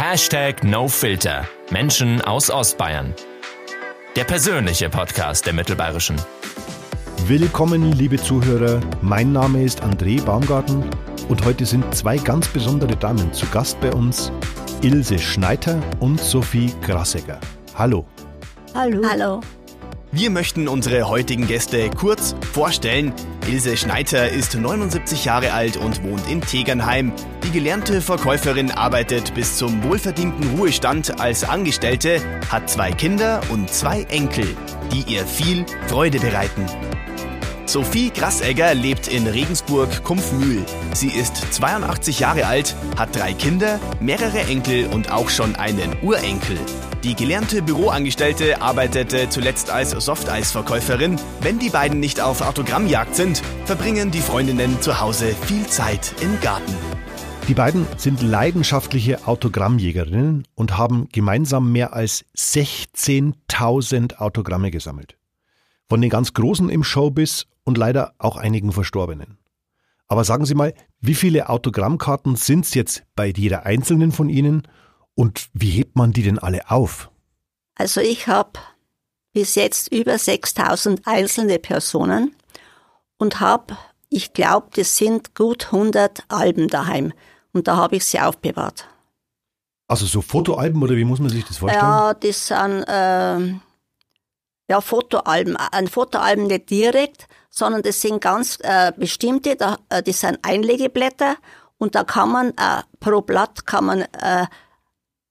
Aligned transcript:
Hashtag 0.00 0.62
NoFilter. 0.62 1.48
Menschen 1.72 2.20
aus 2.20 2.52
Ostbayern. 2.52 3.12
Der 4.14 4.22
persönliche 4.22 4.88
Podcast 4.88 5.44
der 5.44 5.52
Mittelbayerischen. 5.54 6.14
Willkommen, 7.26 7.90
liebe 7.90 8.16
Zuhörer. 8.16 8.80
Mein 9.02 9.32
Name 9.32 9.64
ist 9.64 9.82
André 9.82 10.22
Baumgarten 10.22 10.84
und 11.28 11.44
heute 11.44 11.66
sind 11.66 11.92
zwei 11.96 12.16
ganz 12.16 12.46
besondere 12.46 12.94
Damen 12.94 13.32
zu 13.32 13.44
Gast 13.46 13.80
bei 13.80 13.92
uns. 13.92 14.30
Ilse 14.82 15.18
Schneiter 15.18 15.82
und 15.98 16.20
Sophie 16.20 16.72
Grasegger. 16.82 17.40
Hallo. 17.74 18.06
Hallo. 18.76 19.02
Hallo. 19.04 19.40
Wir 20.12 20.30
möchten 20.30 20.68
unsere 20.68 21.08
heutigen 21.08 21.48
Gäste 21.48 21.90
kurz 21.90 22.36
vorstellen. 22.52 23.12
Ilse 23.48 23.78
Schneiter 23.78 24.28
ist 24.28 24.54
79 24.54 25.24
Jahre 25.24 25.54
alt 25.54 25.78
und 25.78 26.02
wohnt 26.02 26.28
in 26.28 26.42
Tegernheim. 26.42 27.12
Die 27.44 27.50
gelernte 27.50 28.02
Verkäuferin 28.02 28.70
arbeitet 28.70 29.34
bis 29.34 29.56
zum 29.56 29.82
wohlverdienten 29.82 30.56
Ruhestand 30.58 31.18
als 31.18 31.44
Angestellte, 31.44 32.20
hat 32.50 32.68
zwei 32.68 32.92
Kinder 32.92 33.40
und 33.48 33.70
zwei 33.70 34.02
Enkel, 34.10 34.46
die 34.92 35.14
ihr 35.14 35.24
viel 35.26 35.64
Freude 35.86 36.20
bereiten. 36.20 36.66
Sophie 37.64 38.10
Grassegger 38.10 38.74
lebt 38.74 39.08
in 39.08 39.26
Regensburg-Kumpfmühl. 39.26 40.64
Sie 40.92 41.08
ist 41.08 41.36
82 41.52 42.20
Jahre 42.20 42.46
alt, 42.46 42.76
hat 42.98 43.16
drei 43.16 43.32
Kinder, 43.32 43.80
mehrere 43.98 44.40
Enkel 44.40 44.86
und 44.88 45.10
auch 45.10 45.30
schon 45.30 45.56
einen 45.56 45.96
Urenkel. 46.02 46.58
Die 47.04 47.14
gelernte 47.14 47.62
Büroangestellte 47.62 48.60
arbeitete 48.60 49.28
zuletzt 49.28 49.70
als 49.70 49.90
Softeisverkäuferin. 49.92 51.16
Wenn 51.40 51.60
die 51.60 51.70
beiden 51.70 52.00
nicht 52.00 52.20
auf 52.20 52.40
Autogrammjagd 52.40 53.14
sind, 53.14 53.40
verbringen 53.66 54.10
die 54.10 54.18
Freundinnen 54.18 54.82
zu 54.82 55.00
Hause 55.00 55.26
viel 55.46 55.64
Zeit 55.68 56.12
im 56.20 56.40
Garten. 56.40 56.74
Die 57.46 57.54
beiden 57.54 57.86
sind 57.96 58.20
leidenschaftliche 58.20 59.28
Autogrammjägerinnen 59.28 60.42
und 60.56 60.76
haben 60.76 61.08
gemeinsam 61.12 61.70
mehr 61.70 61.92
als 61.92 62.24
16.000 62.36 64.16
Autogramme 64.16 64.72
gesammelt. 64.72 65.16
Von 65.88 66.00
den 66.00 66.10
ganz 66.10 66.34
Großen 66.34 66.68
im 66.68 66.82
Showbiz 66.82 67.46
und 67.62 67.78
leider 67.78 68.14
auch 68.18 68.36
einigen 68.36 68.72
Verstorbenen. 68.72 69.38
Aber 70.08 70.24
sagen 70.24 70.46
Sie 70.46 70.54
mal, 70.56 70.74
wie 71.00 71.14
viele 71.14 71.48
Autogrammkarten 71.48 72.34
sind 72.34 72.64
es 72.64 72.74
jetzt 72.74 73.04
bei 73.14 73.32
jeder 73.34 73.66
einzelnen 73.66 74.10
von 74.10 74.28
Ihnen 74.28 74.66
und 75.18 75.48
wie 75.52 75.70
hebt 75.70 75.96
man 75.96 76.12
die 76.12 76.22
denn 76.22 76.38
alle 76.38 76.70
auf? 76.70 77.10
Also 77.74 78.00
ich 78.00 78.28
habe 78.28 78.52
bis 79.32 79.56
jetzt 79.56 79.90
über 79.90 80.16
6000 80.16 81.08
einzelne 81.08 81.58
Personen 81.58 82.36
und 83.18 83.40
habe, 83.40 83.76
ich 84.10 84.32
glaube, 84.32 84.68
das 84.76 84.96
sind 84.96 85.34
gut 85.34 85.66
100 85.72 86.22
Alben 86.28 86.68
daheim 86.68 87.12
und 87.52 87.66
da 87.66 87.76
habe 87.76 87.96
ich 87.96 88.04
sie 88.04 88.20
aufbewahrt. 88.20 88.86
Also 89.88 90.06
so 90.06 90.22
Fotoalben 90.22 90.80
oder 90.80 90.94
wie 90.94 91.04
muss 91.04 91.18
man 91.18 91.30
sich 91.30 91.44
das 91.44 91.56
vorstellen? 91.56 91.84
Ja, 91.84 92.14
das 92.14 92.46
sind 92.46 92.84
äh, 92.86 93.58
ja 94.70 94.80
Fotoalben. 94.80 95.56
Ein 95.56 95.88
Fotoalben 95.88 96.46
nicht 96.46 96.70
direkt, 96.70 97.26
sondern 97.50 97.82
das 97.82 98.00
sind 98.00 98.20
ganz 98.20 98.58
äh, 98.62 98.92
bestimmte, 98.96 99.56
da, 99.56 99.78
äh, 99.88 100.00
das 100.00 100.20
sind 100.20 100.38
Einlegeblätter 100.42 101.34
und 101.76 101.96
da 101.96 102.04
kann 102.04 102.30
man 102.30 102.50
äh, 102.50 102.82
pro 103.00 103.20
Blatt 103.20 103.66
kann 103.66 103.84
man 103.84 104.02
äh, 104.02 104.46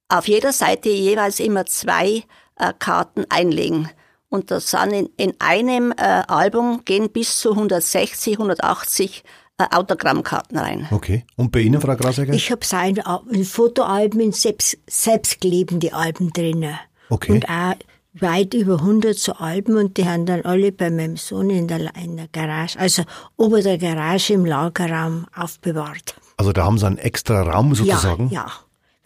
auf 0.09 0.27
jeder 0.27 0.53
Seite 0.53 0.89
jeweils 0.89 1.39
immer 1.39 1.66
zwei 1.66 2.23
äh, 2.58 2.73
Karten 2.77 3.25
einlegen. 3.30 3.89
Und 4.30 4.52
das 4.52 4.72
sind 4.72 4.91
in, 4.91 5.09
in 5.17 5.33
einem 5.39 5.91
äh, 5.91 6.23
Album 6.27 6.81
gehen 6.86 7.09
bis 7.09 7.39
zu 7.39 7.52
160, 7.52 8.33
180 8.33 9.23
äh, 9.58 9.66
Autogrammkarten 9.72 10.58
rein. 10.58 10.88
Okay. 10.91 11.25
Und 11.35 11.52
bei 11.52 11.59
Ihnen, 11.59 11.80
Frau 11.81 11.95
Grasegger? 11.95 12.33
Ich 12.33 12.52
habe 12.52 12.66
sein 12.66 13.02
in 13.31 13.45
Fotoalben, 13.45 14.19
in 14.19 14.31
selbst, 14.33 14.78
selbstklebende 14.88 15.94
Alben 15.94 16.31
drin. 16.33 16.66
Okay. 17.09 17.31
Und 17.31 17.50
auch 17.50 17.75
weit 18.22 18.53
über 18.53 18.75
100 18.80 19.17
so 19.17 19.33
Alben 19.33 19.78
und 19.78 19.97
die 19.97 20.08
haben 20.08 20.25
dann 20.25 20.41
alle 20.41 20.72
bei 20.72 20.89
meinem 20.89 21.17
Sohn 21.17 21.50
in 21.50 21.67
der, 21.67 21.95
in 21.95 22.18
der 22.18 22.28
Garage, 22.28 22.78
also 22.79 23.03
ober 23.38 23.62
der 23.62 23.78
Garage 23.78 24.34
im 24.34 24.45
Lagerraum 24.45 25.28
aufbewahrt. 25.35 26.16
Also 26.38 26.51
da 26.51 26.66
haben 26.66 26.78
Sie 26.78 26.85
einen 26.85 26.97
extra 26.97 27.41
Raum 27.41 27.74
sozusagen? 27.75 28.29
Ja, 28.29 28.45
ja. 28.45 28.51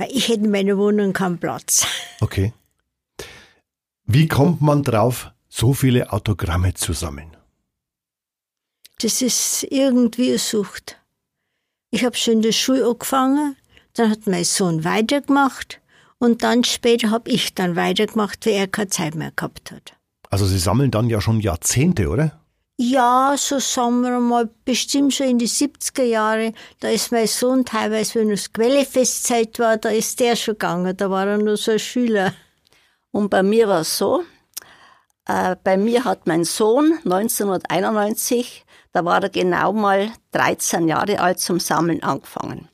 Weil 0.02 0.10
ich 0.18 0.30
hätte 0.30 0.46
in 0.46 0.50
meiner 0.50 0.80
Wohnung 0.80 1.14
keinen 1.14 1.38
Platz. 1.38 1.86
Okay. 2.22 2.54
Wie 4.06 4.28
kommt 4.28 4.62
man 4.62 4.84
drauf, 4.84 5.32
so 5.50 5.74
viele 5.74 6.14
Autogramme 6.14 6.76
zu 6.76 6.94
sammeln? 6.94 7.36
Das 9.00 9.24
ist 9.24 9.64
irgendwie 9.72 10.30
eine 10.30 10.38
Sucht. 10.38 10.98
Ich 11.90 12.06
habe 12.06 12.16
schon 12.16 12.36
in 12.36 12.42
der 12.44 12.52
Schule 12.52 12.88
angefangen, 12.88 13.56
dann 13.94 14.12
hat 14.12 14.28
mein 14.28 14.44
Sohn 14.44 14.84
weitergemacht 14.84 15.82
und 16.20 16.44
dann 16.44 16.64
später 16.64 17.10
habe 17.10 17.30
ich 17.32 17.56
dann 17.56 17.76
weitergemacht, 17.76 18.46
weil 18.46 18.54
er 18.54 18.68
keine 18.68 18.90
Zeit 18.90 19.16
mehr 19.16 19.32
gehabt 19.36 19.72
hat. 19.72 19.94
Also 20.30 20.46
Sie 20.46 20.60
sammeln 20.60 20.92
dann 20.92 21.10
ja 21.10 21.22
schon 21.22 21.40
Jahrzehnte, 21.40 22.10
oder? 22.10 22.40
Ja, 22.84 23.36
so 23.38 23.60
sagen 23.60 24.02
wir 24.02 24.20
mal, 24.20 24.50
bestimmt 24.66 25.14
schon 25.14 25.28
in 25.28 25.38
die 25.38 25.48
70er 25.48 26.02
Jahre. 26.02 26.52
Da 26.80 26.90
ist 26.90 27.12
mein 27.12 27.28
Sohn 27.28 27.64
teilweise, 27.64 28.20
wenn 28.20 28.32
es 28.32 28.52
Quellefestzeit 28.52 29.60
war, 29.60 29.78
da 29.78 29.90
ist 29.90 30.20
der 30.20 30.36
schon 30.36 30.56
gegangen. 30.56 30.98
Da 30.98 31.12
war 31.12 31.28
er 31.28 31.38
nur 31.38 31.58
so 31.58 31.74
ein 31.74 31.78
Schüler. 31.78 32.34
Und 33.12 33.30
bei 33.30 33.44
mir 33.44 33.68
war 33.68 33.82
es 33.82 34.00
so, 34.00 34.24
äh, 35.28 35.56
bei 35.64 35.78
mir 35.78 36.06
hat 36.06 36.26
mein 36.26 36.44
Sohn 36.44 36.98
1991, 37.06 38.66
da 38.94 39.06
war 39.06 39.22
er 39.22 39.30
genau 39.30 39.74
mal 39.74 40.10
13 40.32 40.88
Jahre 40.88 41.20
alt, 41.20 41.40
zum 41.40 41.60
Sammeln 41.60 42.02
angefangen. 42.02 42.68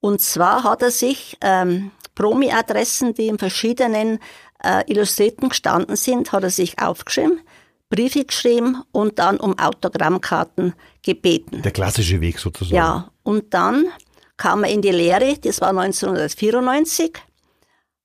Und 0.00 0.20
zwar 0.22 0.64
hat 0.64 0.82
er 0.82 0.90
sich 0.90 1.38
ähm, 1.40 1.92
Promi-Adressen, 2.16 3.14
die 3.14 3.28
in 3.28 3.38
verschiedenen 3.38 4.18
äh, 4.60 4.82
Illustrierten 4.90 5.50
gestanden 5.50 5.94
sind, 5.94 6.32
hat 6.32 6.42
er 6.42 6.50
sich 6.50 6.80
aufgeschrieben, 6.82 7.42
Briefe 7.90 8.24
geschrieben 8.24 8.82
und 8.92 9.18
dann 9.18 9.38
um 9.38 9.58
Autogrammkarten 9.58 10.74
gebeten. 11.02 11.62
Der 11.62 11.72
klassische 11.72 12.20
Weg 12.20 12.38
sozusagen. 12.38 12.76
Ja, 12.76 13.10
und 13.22 13.54
dann 13.54 13.86
kam 14.36 14.64
er 14.64 14.70
in 14.70 14.82
die 14.82 14.90
Lehre, 14.90 15.38
das 15.38 15.60
war 15.60 15.70
1994. 15.70 17.12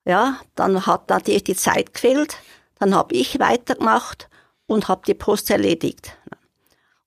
Ja, 0.06 0.40
dann 0.56 0.86
hat 0.86 1.10
natürlich 1.10 1.44
die 1.44 1.56
Zeit 1.56 1.94
gefehlt. 1.94 2.38
Dann 2.80 2.96
habe 2.96 3.16
ich 3.16 3.40
weitergemacht 3.40 4.30
und 4.66 4.88
habe 4.88 5.02
die 5.08 5.14
Post 5.14 5.50
erledigt. 5.50 6.18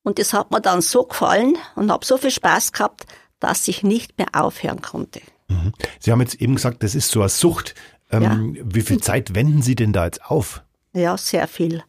Und 0.03 0.19
das 0.19 0.33
hat 0.33 0.51
mir 0.51 0.61
dann 0.61 0.81
so 0.81 1.03
gefallen 1.03 1.57
und 1.75 1.91
habe 1.91 2.05
so 2.05 2.17
viel 2.17 2.31
Spaß 2.31 2.71
gehabt, 2.71 3.05
dass 3.39 3.67
ich 3.67 3.83
nicht 3.83 4.17
mehr 4.17 4.29
aufhören 4.33 4.81
konnte. 4.81 5.21
Mhm. 5.49 5.73
Sie 5.99 6.11
haben 6.11 6.21
jetzt 6.21 6.35
eben 6.35 6.55
gesagt, 6.55 6.81
das 6.81 6.95
ist 6.95 7.11
so 7.11 7.19
eine 7.19 7.29
Sucht. 7.29 7.75
Ähm, 8.09 8.55
Ja. 8.55 8.63
Wie 8.63 8.81
viel 8.81 8.99
Zeit 9.01 9.35
wenden 9.35 9.61
Sie 9.61 9.75
denn 9.75 9.93
da 9.93 10.05
jetzt 10.05 10.23
auf? 10.25 10.63
Ja, 10.93 11.17
sehr 11.17 11.47
viel. 11.47 11.83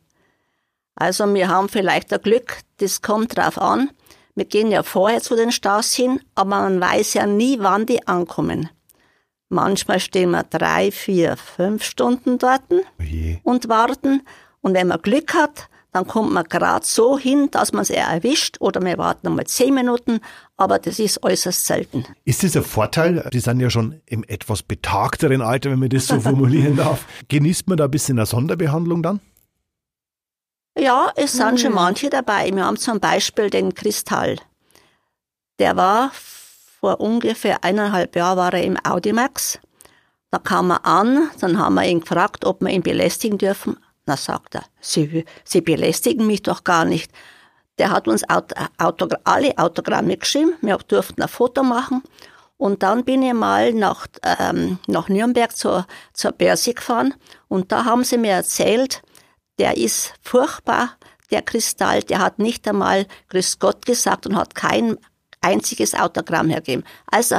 Also 1.01 1.33
wir 1.33 1.49
haben 1.49 1.69
vielleicht 1.69 2.13
ein 2.13 2.21
Glück, 2.21 2.59
das 2.79 3.03
kommt 3.03 3.37
drauf 3.37 3.57
an. 3.57 3.91
Wir 4.35 4.47
gehen 4.47 4.73
ja 4.73 4.83
vorher 4.83 5.21
zu 5.21 5.37
den 5.37 5.53
Staus 5.53 5.95
hin, 5.95 6.21
aber 6.35 6.51
man 6.51 6.81
weiß 6.81 7.15
ja 7.15 7.27
nie, 7.27 7.59
wann 7.61 7.87
die 7.87 8.07
ankommen. 8.09 8.69
Manchmal 9.49 10.01
stehen 10.01 10.33
wir 10.33 10.43
drei, 10.43 10.91
vier, 10.91 11.37
fünf 11.37 11.85
Stunden 11.85 12.39
dort 12.39 12.63
Oh 12.71 13.39
und 13.45 13.69
warten. 13.69 14.23
Und 14.61 14.75
wenn 14.75 14.89
man 14.89 15.01
Glück 15.01 15.35
hat, 15.35 15.69
dann 15.93 16.07
kommt 16.07 16.33
man 16.33 16.45
gerade 16.45 16.85
so 16.85 17.17
hin, 17.17 17.49
dass 17.53 17.73
man 17.73 17.83
es 17.83 17.91
eher 17.91 18.09
erwischt 18.09 18.57
oder 18.61 18.83
wir 18.83 18.99
warten 18.99 19.29
nochmal 19.29 19.47
zehn 19.47 19.75
Minuten, 19.75 20.21
aber 20.57 20.81
das 20.81 20.99
ist 20.99 21.23
äußerst 21.23 21.65
selten. 21.65 22.05
Ist 22.25 22.43
das 22.43 22.57
ein 22.57 22.65
Vorteil? 22.65 23.27
Sie 23.33 23.41
sind 23.41 23.61
ja 23.61 23.71
schon 23.71 24.01
im 24.07 24.25
etwas 24.25 24.63
betagteren 24.65 25.43
Alter, 25.43 25.71
wenn 25.71 25.79
man 25.79 25.89
das 25.91 26.09
so 26.09 26.21
formulieren 26.21 26.77
darf. 26.77 27.07
Genießt 27.29 27.69
man 27.69 27.79
da 27.79 27.85
ein 27.85 27.91
bisschen 27.91 28.19
eine 28.19 28.27
Sonderbehandlung 28.27 29.03
dann? 29.03 29.21
Ja, 30.79 31.13
es 31.17 31.33
sind 31.33 31.61
schon 31.61 31.75
manche 31.75 32.09
dabei. 32.09 32.55
Wir 32.55 32.65
haben 32.65 32.77
zum 32.77 33.01
Beispiel 33.01 33.51
den 33.51 33.75
Kristall. 33.75 34.37
Der 35.59 35.77
war 35.77 36.13
vor 36.81 37.01
ungefähr 37.01 37.65
eineinhalb 37.65 38.15
Jahren 38.15 38.39
war 38.39 38.55
er 38.55 38.63
im 38.63 38.79
Audimax. 38.85 39.59
Da 40.31 40.39
kam 40.39 40.71
er 40.71 40.87
an, 40.87 41.31
dann 41.41 41.59
haben 41.59 41.75
wir 41.75 41.85
ihn 41.85 42.01
gefragt, 42.01 42.45
ob 42.45 42.61
wir 42.61 42.71
ihn 42.71 42.83
belästigen 42.83 43.39
dürfen. 43.39 43.77
Na, 44.07 44.17
sagt 44.17 44.55
er, 44.55 44.65
Sie, 44.81 45.25
Sie 45.43 45.61
belästigen 45.61 46.29
mich 46.29 46.43
doch 46.43 46.63
gar 46.63 46.85
nicht. 46.85 47.11
Der 47.79 47.91
hat 47.91 48.07
uns 48.07 48.29
Aut 48.29 48.53
Autogra 48.79 49.19
alle 49.25 49.59
Autogramme 49.59 50.17
geschrieben. 50.17 50.53
Wir 50.61 50.79
durften 50.79 51.23
ein 51.23 51.29
Foto 51.29 51.65
machen. 51.65 52.03
Und 52.57 52.85
dann 52.85 53.05
bin 53.05 53.23
ich 53.23 53.35
mal 53.35 53.73
nach, 53.73 54.07
ähm, 54.23 54.79
nach 54.87 55.09
Nürnberg 55.09 55.57
zur, 55.57 55.87
zur 56.13 56.33
Börse 56.33 56.75
gefahren. 56.75 57.15
Und 57.49 57.73
da 57.73 57.85
haben 57.85 58.05
sie 58.05 58.19
mir 58.19 58.33
erzählt, 58.33 59.03
der 59.59 59.77
ist 59.77 60.15
furchtbar, 60.23 60.91
der 61.31 61.43
Kristall, 61.43 62.03
der 62.03 62.21
hat 62.21 62.39
nicht 62.39 62.67
einmal 62.67 63.07
Grüß 63.29 63.59
Gott 63.59 63.85
gesagt 63.85 64.27
und 64.27 64.37
hat 64.37 64.55
kein 64.55 64.97
einziges 65.41 65.95
Autogramm 65.95 66.49
hergegeben. 66.49 66.85
Also, 67.07 67.37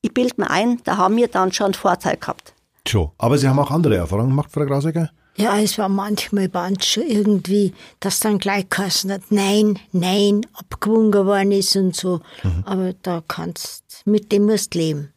ich 0.00 0.12
bild 0.12 0.38
mir 0.38 0.50
ein, 0.50 0.80
da 0.84 0.96
haben 0.96 1.16
wir 1.16 1.28
dann 1.28 1.52
schon 1.52 1.66
einen 1.66 1.74
Vorteil 1.74 2.16
gehabt. 2.16 2.54
Schon. 2.86 3.12
Aber 3.18 3.38
Sie 3.38 3.48
haben 3.48 3.58
auch 3.58 3.70
andere 3.70 3.96
Erfahrungen 3.96 4.30
gemacht, 4.30 4.50
Frau 4.52 4.64
Grasegger? 4.64 5.10
Ja, 5.36 5.58
es 5.58 5.78
war 5.78 5.88
manchmal 5.88 6.48
ganz 6.48 6.84
schon 6.84 7.04
irgendwie, 7.04 7.72
dass 8.00 8.20
dann 8.20 8.38
gleich 8.38 8.68
geheißen 8.68 9.10
hat, 9.10 9.22
nein, 9.30 9.78
nein, 9.92 10.42
abgewungen 10.52 11.26
worden 11.26 11.52
ist 11.52 11.74
und 11.76 11.96
so. 11.96 12.20
Aber 12.64 12.92
da 13.02 13.22
kannst, 13.26 14.02
mit 14.04 14.30
dem 14.30 14.44
musst 14.44 14.74
leben. 14.74 15.12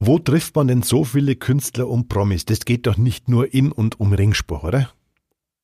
Wo 0.00 0.18
trifft 0.18 0.56
man 0.56 0.66
denn 0.66 0.82
so 0.82 1.04
viele 1.04 1.36
Künstler 1.36 1.86
und 1.86 2.08
Promis? 2.08 2.46
Das 2.46 2.60
geht 2.64 2.86
doch 2.86 2.96
nicht 2.96 3.28
nur 3.28 3.52
in 3.52 3.70
und 3.70 4.00
um 4.00 4.12
Ringspruch, 4.12 4.64
oder? 4.64 4.90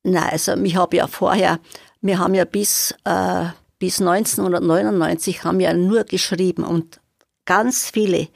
Nein, 0.07 0.29
also 0.31 0.55
ich 0.55 0.77
habe 0.77 0.99
ja 0.99 1.09
vorher, 1.09 1.59
wir 2.01 2.21
haben 2.21 2.35
ja 2.35 2.45
bis, 2.45 2.95
äh, 3.05 3.47
bis 3.81 4.01
1999 4.01 5.43
haben 5.43 5.59
wir 5.59 5.73
nur 5.75 6.05
geschrieben 6.05 6.63
und 6.63 7.01
ganz 7.45 7.91
viele 7.91 8.29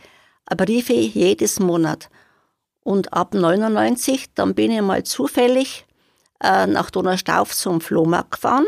Briefe 0.46 0.94
jedes 0.94 1.60
Monat. 1.60 2.08
Und 2.82 3.12
ab 3.12 3.34
99, 3.34 4.34
dann 4.34 4.56
bin 4.56 4.72
ich 4.72 4.80
mal 4.80 5.04
zufällig 5.04 5.86
äh, 6.42 6.66
nach 6.66 6.90
Donaustauf 6.90 7.54
zum 7.54 7.80
Flohmarkt 7.80 8.32
gefahren. 8.32 8.66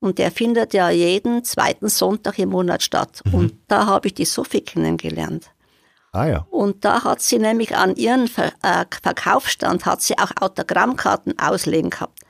Und 0.00 0.18
der 0.18 0.32
findet 0.32 0.74
ja 0.74 0.90
jeden 0.90 1.44
zweiten 1.44 1.88
Sonntag 1.88 2.40
im 2.40 2.48
Monat 2.48 2.82
statt. 2.82 3.22
Mhm. 3.24 3.34
Und 3.34 3.54
da 3.68 3.86
habe 3.86 4.08
ich 4.08 4.14
die 4.14 4.24
Sophie 4.24 4.62
kennengelernt. 4.62 5.50
Ah 6.16 6.26
ja. 6.26 6.46
Und 6.50 6.84
da 6.84 7.04
hat 7.04 7.20
sie 7.20 7.38
nämlich 7.38 7.76
an 7.76 7.94
ihren 7.96 8.26
Ver 8.26 8.52
äh, 8.62 8.86
Verkaufsstand 9.02 9.84
hat 9.84 10.00
sie 10.00 10.16
auch 10.18 10.30
Autogrammkarten 10.40 11.38
auslegen 11.38 11.90
gehabt. 11.90 12.20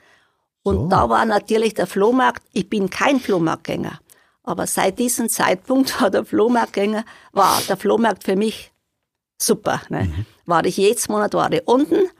Und 0.64 0.76
so. 0.76 0.88
da 0.88 1.08
war 1.08 1.24
natürlich 1.24 1.74
der 1.74 1.86
Flohmarkt, 1.86 2.42
ich 2.52 2.68
bin 2.68 2.90
kein 2.90 3.20
Flohmarktgänger, 3.20 4.00
aber 4.42 4.66
seit 4.66 4.98
diesem 4.98 5.28
Zeitpunkt 5.28 6.00
war 6.00 6.10
der 6.10 6.24
Flohmarktgänger, 6.24 7.04
war 7.32 7.60
der 7.68 7.76
Flohmarkt 7.76 8.24
für 8.24 8.34
mich 8.34 8.72
super. 9.40 9.80
Ne? 9.88 10.04
Mhm. 10.04 10.26
War 10.46 10.64
ich 10.64 10.76
jedes 10.76 11.08
Monat 11.08 11.34
war 11.34 11.52
ich 11.52 11.66
unten 11.68 12.10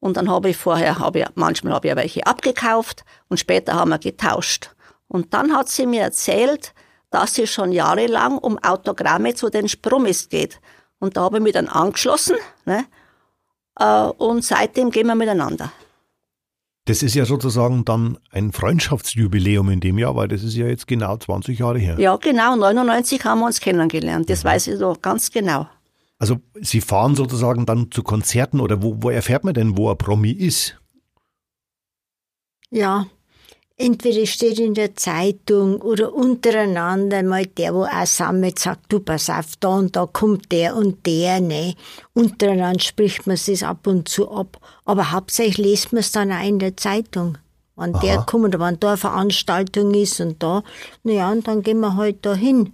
und 0.00 0.16
dann 0.16 0.30
habe 0.30 0.48
ich 0.48 0.56
vorher, 0.56 0.98
habe 0.98 1.20
ich, 1.20 1.26
manchmal 1.34 1.74
habe 1.74 1.88
ich 1.88 1.96
welche 1.96 2.26
abgekauft 2.26 3.04
und 3.28 3.38
später 3.38 3.74
haben 3.74 3.90
wir 3.90 3.98
getauscht. 3.98 4.70
Und 5.08 5.34
dann 5.34 5.54
hat 5.54 5.68
sie 5.68 5.86
mir 5.86 6.00
erzählt, 6.00 6.72
dass 7.10 7.34
sie 7.34 7.46
schon 7.46 7.70
jahrelang 7.72 8.38
um 8.38 8.58
Autogramme 8.58 9.34
zu 9.34 9.50
den 9.50 9.68
Sprummis 9.68 10.30
geht. 10.30 10.58
Und 11.02 11.16
da 11.16 11.22
habe 11.22 11.38
ich 11.38 11.42
mich 11.42 11.52
dann 11.52 11.66
angeschlossen 11.66 12.36
ne? 12.64 12.84
Äh, 13.76 14.04
und 14.04 14.44
seitdem 14.44 14.92
gehen 14.92 15.08
wir 15.08 15.16
miteinander. 15.16 15.72
Das 16.84 17.02
ist 17.02 17.16
ja 17.16 17.24
sozusagen 17.24 17.84
dann 17.84 18.18
ein 18.30 18.52
Freundschaftsjubiläum 18.52 19.68
in 19.70 19.80
dem 19.80 19.98
Jahr, 19.98 20.14
weil 20.14 20.28
das 20.28 20.44
ist 20.44 20.54
ja 20.54 20.68
jetzt 20.68 20.86
genau 20.86 21.16
20 21.16 21.58
Jahre 21.58 21.80
her. 21.80 21.98
Ja, 21.98 22.14
genau. 22.16 22.54
99 22.54 23.24
haben 23.24 23.40
wir 23.40 23.46
uns 23.46 23.58
kennengelernt. 23.58 24.30
Das 24.30 24.44
mhm. 24.44 24.48
weiß 24.48 24.68
ich 24.68 24.78
doch 24.78 25.02
ganz 25.02 25.32
genau. 25.32 25.66
Also 26.20 26.36
Sie 26.60 26.80
fahren 26.80 27.16
sozusagen 27.16 27.66
dann 27.66 27.90
zu 27.90 28.04
Konzerten 28.04 28.60
oder 28.60 28.80
wo, 28.80 28.94
wo 29.00 29.10
erfährt 29.10 29.42
man 29.42 29.54
denn, 29.54 29.76
wo 29.76 29.90
ein 29.90 29.98
Promi 29.98 30.30
ist? 30.30 30.80
Ja, 32.70 33.06
entweder 33.82 34.24
steht 34.26 34.58
in 34.58 34.74
der 34.74 34.94
Zeitung 34.94 35.80
oder 35.82 36.14
untereinander 36.14 37.22
mal 37.22 37.46
der, 37.46 37.74
wo 37.74 37.84
auch 37.84 38.06
sammelt, 38.06 38.58
sagt, 38.58 38.92
du 38.92 39.00
pass 39.00 39.28
auf, 39.28 39.56
da 39.60 39.68
und 39.68 39.96
da 39.96 40.06
kommt 40.06 40.52
der 40.52 40.76
und 40.76 41.04
der, 41.04 41.40
ne. 41.40 41.74
Untereinander 42.14 42.80
spricht 42.80 43.26
man 43.26 43.34
es 43.34 43.62
ab 43.62 43.86
und 43.86 44.08
zu 44.08 44.30
ab. 44.30 44.58
Aber 44.84 45.12
hauptsächlich 45.12 45.58
liest 45.58 45.92
man 45.92 46.00
es 46.00 46.12
dann 46.12 46.32
auch 46.32 46.46
in 46.46 46.58
der 46.58 46.76
Zeitung. 46.76 47.38
Wenn 47.76 47.94
Aha. 47.94 48.00
der 48.00 48.18
kommt 48.18 48.44
oder 48.44 48.60
wenn 48.60 48.78
da 48.78 48.88
eine 48.88 48.96
Veranstaltung 48.96 49.94
ist 49.94 50.20
und 50.20 50.42
da, 50.42 50.62
naja, 51.02 51.32
und 51.32 51.48
dann 51.48 51.62
gehen 51.62 51.80
wir 51.80 51.96
halt 51.96 52.24
da 52.24 52.34
hin. 52.34 52.72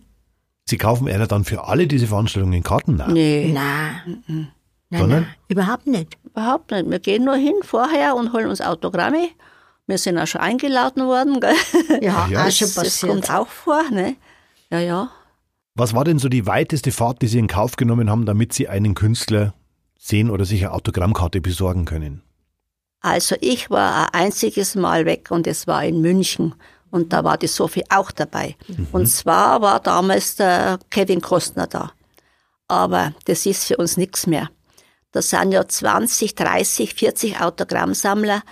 Sie 0.69 0.77
kaufen 0.77 1.09
einer 1.09 1.27
dann 1.27 1.45
für 1.45 1.65
alle 1.65 1.87
diese 1.87 2.09
Veranstaltungen 2.09 2.63
Karten 2.63 2.97
nach? 2.97 3.09
Nee. 3.09 3.51
Nein. 3.53 4.53
Nein, 4.91 5.09
nein, 5.09 5.27
überhaupt 5.49 5.87
nicht. 5.87 6.17
Überhaupt 6.25 6.71
nicht. 6.71 6.91
Wir 6.91 6.99
gehen 6.99 7.25
nur 7.25 7.37
hin 7.37 7.55
vorher 7.63 8.17
und 8.17 8.33
holen 8.33 8.49
uns 8.49 8.61
Autogramme. 8.61 9.29
Wir 9.89 9.97
sind 9.97 10.19
auch 10.19 10.27
schon 10.27 10.43
eingeladen 10.43 11.07
worden. 11.07 11.41
Gell? 11.41 11.55
Ja, 12.03 12.29
ja, 12.29 12.47
auch 12.47 12.51
schon 12.51 12.69
passiert. 12.69 12.87
Das 12.87 13.01
kommt 13.01 13.31
auch 13.31 13.49
vor. 13.49 13.83
Ne? 13.91 14.17
Ja, 14.71 14.79
ja. 14.79 15.11
Was 15.75 15.95
war 15.95 16.05
denn 16.05 16.19
so 16.19 16.29
die 16.29 16.47
weiteste 16.47 16.93
Fahrt, 16.93 17.23
die 17.23 17.27
Sie 17.27 17.39
in 17.39 17.49
Kauf 17.49 17.77
genommen 17.77 18.11
haben, 18.11 18.27
damit 18.27 18.53
Sie 18.53 18.69
einen 18.69 18.95
Künstler 18.95 19.55
sehen 19.99 20.31
oder 20.31 20.45
sich 20.45 20.65
eine 20.65 20.75
Autogrammkarte 20.75 21.41
besorgen 21.41 21.87
können? 21.87 22.23
Also 23.01 23.35
ich 23.41 23.71
war 23.71 24.13
ein 24.13 24.27
einziges 24.27 24.75
Mal 24.75 25.07
weg 25.07 25.31
und 25.31 25.47
es 25.47 25.67
war 25.67 25.83
in 25.83 26.01
München. 26.03 26.55
Und 26.91 27.13
da 27.13 27.25
war 27.25 27.39
die 27.39 27.47
Sophie 27.47 27.85
auch 27.89 28.11
dabei. 28.11 28.57
Mhm. 28.67 28.89
Und 28.93 29.07
zwar 29.07 29.63
war 29.63 29.81
damals 29.81 30.37
der 30.37 30.79
Kevin 30.91 31.23
Kostner 31.23 31.67
da. 31.67 31.93
Aber 32.67 33.15
das 33.25 33.47
ist 33.47 33.65
für 33.65 33.79
uns 33.79 33.97
nichts 33.97 34.27
mehr. 34.27 34.51
Das 35.13 35.31
sind 35.31 35.53
ja 35.53 35.67
20, 35.67 36.35
30, 36.35 36.95
40 36.95 37.41
Autogrammsammler 37.41 38.43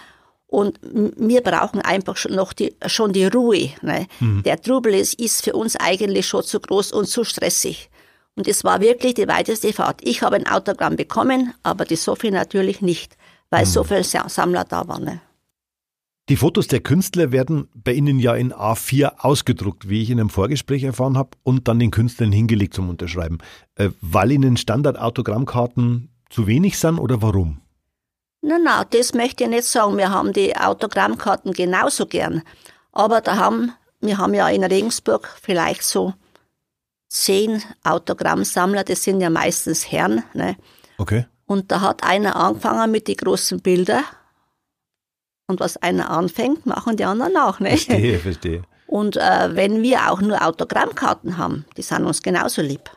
und 0.48 0.78
wir 0.82 1.40
brauchen 1.40 1.80
einfach 1.80 2.16
schon 2.16 2.34
noch 2.34 2.52
die, 2.52 2.74
schon 2.86 3.12
die 3.12 3.26
Ruhe. 3.26 3.70
Ne? 3.82 4.06
Mhm. 4.20 4.42
Der 4.44 4.60
Trubel 4.60 4.94
ist, 4.94 5.14
ist 5.18 5.44
für 5.44 5.54
uns 5.54 5.76
eigentlich 5.76 6.26
schon 6.26 6.44
zu 6.44 6.60
groß 6.60 6.92
und 6.92 7.06
zu 7.06 7.24
stressig. 7.24 7.90
Und 8.36 8.46
es 8.46 8.64
war 8.64 8.80
wirklich 8.80 9.14
die 9.14 9.26
weiteste 9.26 9.72
Fahrt. 9.72 10.00
Ich 10.04 10.22
habe 10.22 10.36
ein 10.36 10.46
Autogramm 10.46 10.96
bekommen, 10.96 11.54
aber 11.62 11.84
die 11.84 11.96
Sophie 11.96 12.30
natürlich 12.30 12.80
nicht, 12.80 13.16
weil 13.50 13.64
mhm. 13.64 13.70
so 13.70 13.82
viele 13.82 14.04
Sammler 14.04 14.64
da 14.64 14.86
waren. 14.86 15.04
Ne? 15.04 15.20
Die 16.28 16.36
Fotos 16.36 16.66
der 16.66 16.80
Künstler 16.80 17.32
werden 17.32 17.68
bei 17.74 17.92
Ihnen 17.92 18.18
ja 18.18 18.34
in 18.34 18.52
A4 18.52 19.20
ausgedruckt, 19.20 19.88
wie 19.88 20.02
ich 20.02 20.10
in 20.10 20.20
einem 20.20 20.28
Vorgespräch 20.28 20.82
erfahren 20.82 21.16
habe, 21.16 21.30
und 21.44 21.68
dann 21.68 21.78
den 21.78 21.90
Künstlern 21.90 22.32
hingelegt 22.32 22.74
zum 22.74 22.88
Unterschreiben. 22.88 23.38
Äh, 23.76 23.90
weil 24.00 24.32
Ihnen 24.32 24.56
Standard-Autogrammkarten 24.56 26.10
zu 26.28 26.46
wenig 26.46 26.78
sind 26.78 26.98
oder 26.98 27.22
warum? 27.22 27.60
Nein, 28.42 28.62
nein, 28.64 28.86
das 28.90 29.14
möchte 29.14 29.44
ich 29.44 29.50
nicht 29.50 29.64
sagen. 29.64 29.96
Wir 29.96 30.10
haben 30.10 30.32
die 30.32 30.56
Autogrammkarten 30.56 31.52
genauso 31.52 32.06
gern. 32.06 32.42
Aber 32.92 33.20
da 33.20 33.36
haben, 33.36 33.72
wir 34.00 34.18
haben 34.18 34.34
ja 34.34 34.48
in 34.48 34.64
Regensburg 34.64 35.28
vielleicht 35.42 35.82
so 35.82 36.14
zehn 37.08 37.62
Autogrammsammler, 37.84 38.84
das 38.84 39.02
sind 39.02 39.20
ja 39.20 39.30
meistens 39.30 39.90
Herren. 39.90 40.22
Ne? 40.34 40.56
Okay. 40.98 41.26
Und 41.46 41.70
da 41.70 41.80
hat 41.80 42.02
einer 42.02 42.36
angefangen 42.36 42.90
mit 42.90 43.08
den 43.08 43.16
großen 43.16 43.60
Bildern 43.60 44.04
und 45.46 45.60
was 45.60 45.76
einer 45.76 46.10
anfängt, 46.10 46.66
machen 46.66 46.96
die 46.96 47.04
anderen 47.04 47.36
auch, 47.36 47.60
ne? 47.60 47.70
Verstehe, 47.70 48.18
verstehe. 48.18 48.62
Und 48.86 49.16
äh, 49.16 49.54
wenn 49.54 49.82
wir 49.82 50.10
auch 50.10 50.20
nur 50.20 50.44
Autogrammkarten 50.44 51.38
haben, 51.38 51.64
die 51.76 51.82
sind 51.82 52.04
uns 52.04 52.22
genauso 52.22 52.62
lieb. 52.62 52.90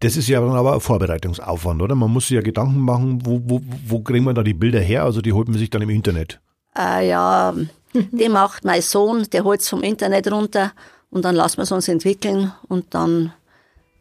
Das 0.00 0.16
ist 0.16 0.28
ja 0.28 0.40
dann 0.40 0.52
aber 0.52 0.74
ein 0.74 0.80
Vorbereitungsaufwand, 0.80 1.82
oder? 1.82 1.94
Man 1.94 2.12
muss 2.12 2.28
sich 2.28 2.36
ja 2.36 2.40
Gedanken 2.40 2.80
machen, 2.80 3.20
wo, 3.24 3.40
wo, 3.44 3.60
wo 3.86 4.00
kriegen 4.00 4.24
wir 4.24 4.34
da 4.34 4.42
die 4.42 4.54
Bilder 4.54 4.80
her? 4.80 5.04
Also 5.04 5.20
die 5.20 5.32
holt 5.32 5.48
man 5.48 5.58
sich 5.58 5.70
dann 5.70 5.82
im 5.82 5.90
Internet. 5.90 6.40
Äh, 6.76 7.08
ja, 7.08 7.52
die 7.92 8.28
macht 8.28 8.64
mein 8.64 8.82
Sohn, 8.82 9.26
der 9.32 9.44
holt 9.44 9.60
es 9.60 9.68
vom 9.68 9.82
Internet 9.82 10.30
runter 10.30 10.72
und 11.10 11.24
dann 11.24 11.34
lassen 11.34 11.56
wir 11.56 11.64
es 11.64 11.72
uns 11.72 11.88
entwickeln 11.88 12.52
und 12.68 12.94
dann 12.94 13.32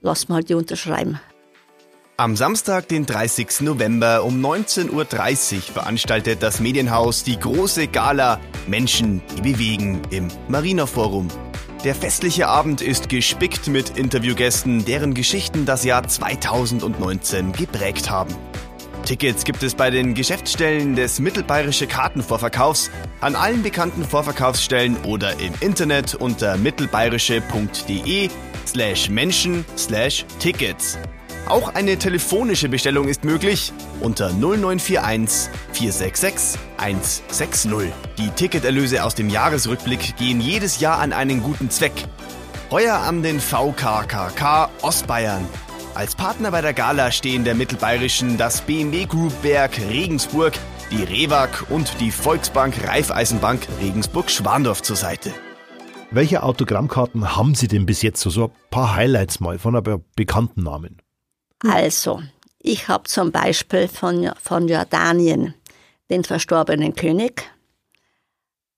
lassen 0.01 0.29
wir 0.29 0.35
halt 0.35 0.49
die 0.49 0.53
unterschreiben. 0.53 1.19
Am 2.19 2.35
Samstag, 2.35 2.87
den 2.87 3.05
30. 3.05 3.61
November 3.61 4.23
um 4.23 4.43
19.30 4.43 4.91
Uhr 5.55 5.61
veranstaltet 5.61 6.41
das 6.41 6.59
Medienhaus 6.59 7.23
die 7.23 7.39
große 7.39 7.87
Gala 7.87 8.39
Menschen, 8.65 9.21
die 9.35 9.41
bewegen 9.53 10.01
im 10.09 10.27
Marina 10.47 10.87
Forum. 10.87 11.27
Der 11.83 11.93
festliche 11.93 12.47
Abend 12.47 12.81
ist 12.81 13.07
gespickt 13.07 13.67
mit 13.67 13.97
Interviewgästen, 13.97 14.83
deren 14.83 15.13
Geschichten 15.13 15.65
das 15.65 15.83
Jahr 15.83 16.07
2019 16.07 17.51
geprägt 17.51 18.09
haben. 18.09 18.35
Tickets 19.05 19.43
gibt 19.45 19.61
es 19.61 19.75
bei 19.75 19.91
den 19.91 20.15
Geschäftsstellen 20.15 20.95
des 20.95 21.19
Mittelbayerische 21.19 21.85
Kartenvorverkaufs, 21.85 22.89
an 23.21 23.35
allen 23.35 23.61
bekannten 23.61 24.03
Vorverkaufsstellen 24.03 24.97
oder 25.03 25.39
im 25.39 25.53
Internet 25.61 26.15
unter 26.15 26.57
mittelbayerische.de 26.57 28.29
slash 28.65 29.09
Menschen 29.09 29.63
slash 29.77 30.25
Tickets. 30.39 30.97
Auch 31.49 31.73
eine 31.75 31.97
telefonische 31.97 32.67
Bestellung 32.67 33.07
ist 33.07 33.23
möglich 33.23 33.71
unter 34.01 34.31
0941 34.33 35.49
466 35.71 36.59
160. 36.77 37.71
Die 38.17 38.29
Ticketerlöse 38.29 39.03
aus 39.05 39.15
dem 39.15 39.29
Jahresrückblick 39.29 40.17
gehen 40.17 40.41
jedes 40.41 40.81
Jahr 40.81 40.99
an 40.99 41.13
einen 41.13 41.41
guten 41.41 41.69
Zweck. 41.69 41.93
Heuer 42.69 42.95
an 42.95 43.23
den 43.23 43.39
VKKK 43.39 44.69
Ostbayern. 44.81 45.45
Als 45.95 46.15
Partner 46.15 46.51
bei 46.51 46.61
der 46.61 46.73
Gala 46.73 47.11
stehen 47.11 47.45
der 47.45 47.55
Mittelbayerischen 47.55 48.37
das 48.37 48.59
BMW 48.61 49.05
Group 49.05 49.33
Berg 49.41 49.79
Regensburg, 49.89 50.53
die 50.91 51.03
Rewag 51.03 51.69
und 51.69 52.01
die 52.01 52.11
Volksbank 52.11 52.75
Raiffeisenbank 52.85 53.67
Regensburg-Schwandorf 53.81 54.81
zur 54.81 54.97
Seite. 54.97 55.31
Welche 56.11 56.43
Autogrammkarten 56.43 57.37
haben 57.37 57.55
Sie 57.55 57.69
denn 57.69 57.85
bis 57.85 58.01
jetzt 58.01 58.19
so, 58.19 58.29
so 58.29 58.45
ein 58.45 58.51
paar 58.69 58.95
Highlights 58.95 59.39
mal 59.39 59.59
von 59.59 59.77
aber 59.77 60.01
bekannten 60.15 60.63
Namen? 60.63 60.97
Hm. 61.63 61.71
Also, 61.71 62.21
ich 62.59 62.87
habe 62.87 63.03
zum 63.05 63.31
Beispiel 63.31 63.87
von, 63.87 64.31
von 64.41 64.67
Jordanien 64.67 65.53
den 66.09 66.23
verstorbenen 66.23 66.95
König, 66.95 67.43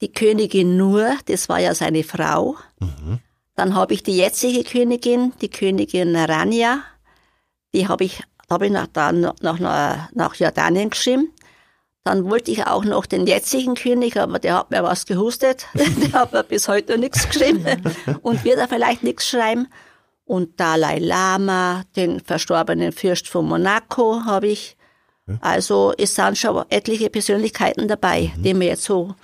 die 0.01 0.11
Königin 0.11 0.77
Nur, 0.77 1.17
das 1.25 1.49
war 1.49 1.59
ja 1.59 1.75
seine 1.75 2.03
Frau. 2.03 2.55
Mhm. 2.79 3.19
Dann 3.55 3.75
habe 3.75 3.93
ich 3.93 4.03
die 4.03 4.15
jetzige 4.15 4.63
Königin, 4.63 5.33
die 5.41 5.49
Königin 5.49 6.15
Rania, 6.15 6.81
die 7.73 7.87
habe 7.87 8.05
ich, 8.05 8.23
hab 8.49 8.61
ich 8.61 8.71
nach, 8.71 8.87
dann 8.87 9.21
nach, 9.41 9.59
nach 10.13 10.35
Jordanien 10.35 10.89
geschrieben. 10.89 11.33
Dann 12.05 12.29
wollte 12.29 12.51
ich 12.51 12.65
auch 12.65 12.85
noch 12.85 13.05
den 13.05 13.27
jetzigen 13.27 13.75
König, 13.75 14.17
aber 14.17 14.39
der 14.39 14.55
hat 14.55 14.71
mir 14.71 14.81
was 14.81 15.05
gehustet. 15.05 15.67
der 15.73 16.13
hat 16.13 16.31
mir 16.31 16.43
bis 16.43 16.67
heute 16.67 16.97
nichts 16.97 17.27
geschrieben 17.27 17.65
und 18.21 18.43
wird 18.45 18.57
er 18.57 18.69
vielleicht 18.69 19.03
nichts 19.03 19.27
schreiben. 19.27 19.67
Und 20.29 20.59
Dalai 20.59 20.99
Lama, 20.99 21.83
den 21.95 22.19
verstorbenen 22.19 22.91
Fürst 22.91 23.27
von 23.27 23.47
Monaco 23.47 24.21
habe 24.25 24.47
ich. 24.47 24.77
Also 25.41 25.93
es 25.97 26.13
sind 26.13 26.37
schon 26.37 26.63
etliche 26.69 27.09
Persönlichkeiten 27.09 27.87
dabei, 27.87 28.31
mhm. 28.35 28.43
die 28.43 28.53
mir 28.53 28.67
jetzt 28.69 28.83
so 28.83 29.15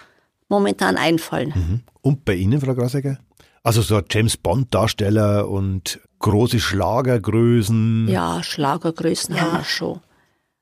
momentan 0.49 0.97
einfallen. 0.97 1.53
Mhm. 1.55 1.81
Und 2.01 2.25
bei 2.25 2.33
Ihnen, 2.33 2.59
Frau 2.59 2.73
Grasegger? 2.73 3.19
Also 3.63 3.81
so 3.81 4.01
James 4.09 4.37
Bond 4.37 4.73
Darsteller 4.73 5.47
und 5.47 5.99
große 6.19 6.59
Schlagergrößen. 6.59 8.07
Ja, 8.07 8.41
Schlagergrößen 8.41 9.35
ja. 9.35 9.41
haben 9.41 9.57
wir 9.59 9.63
schon. 9.63 9.99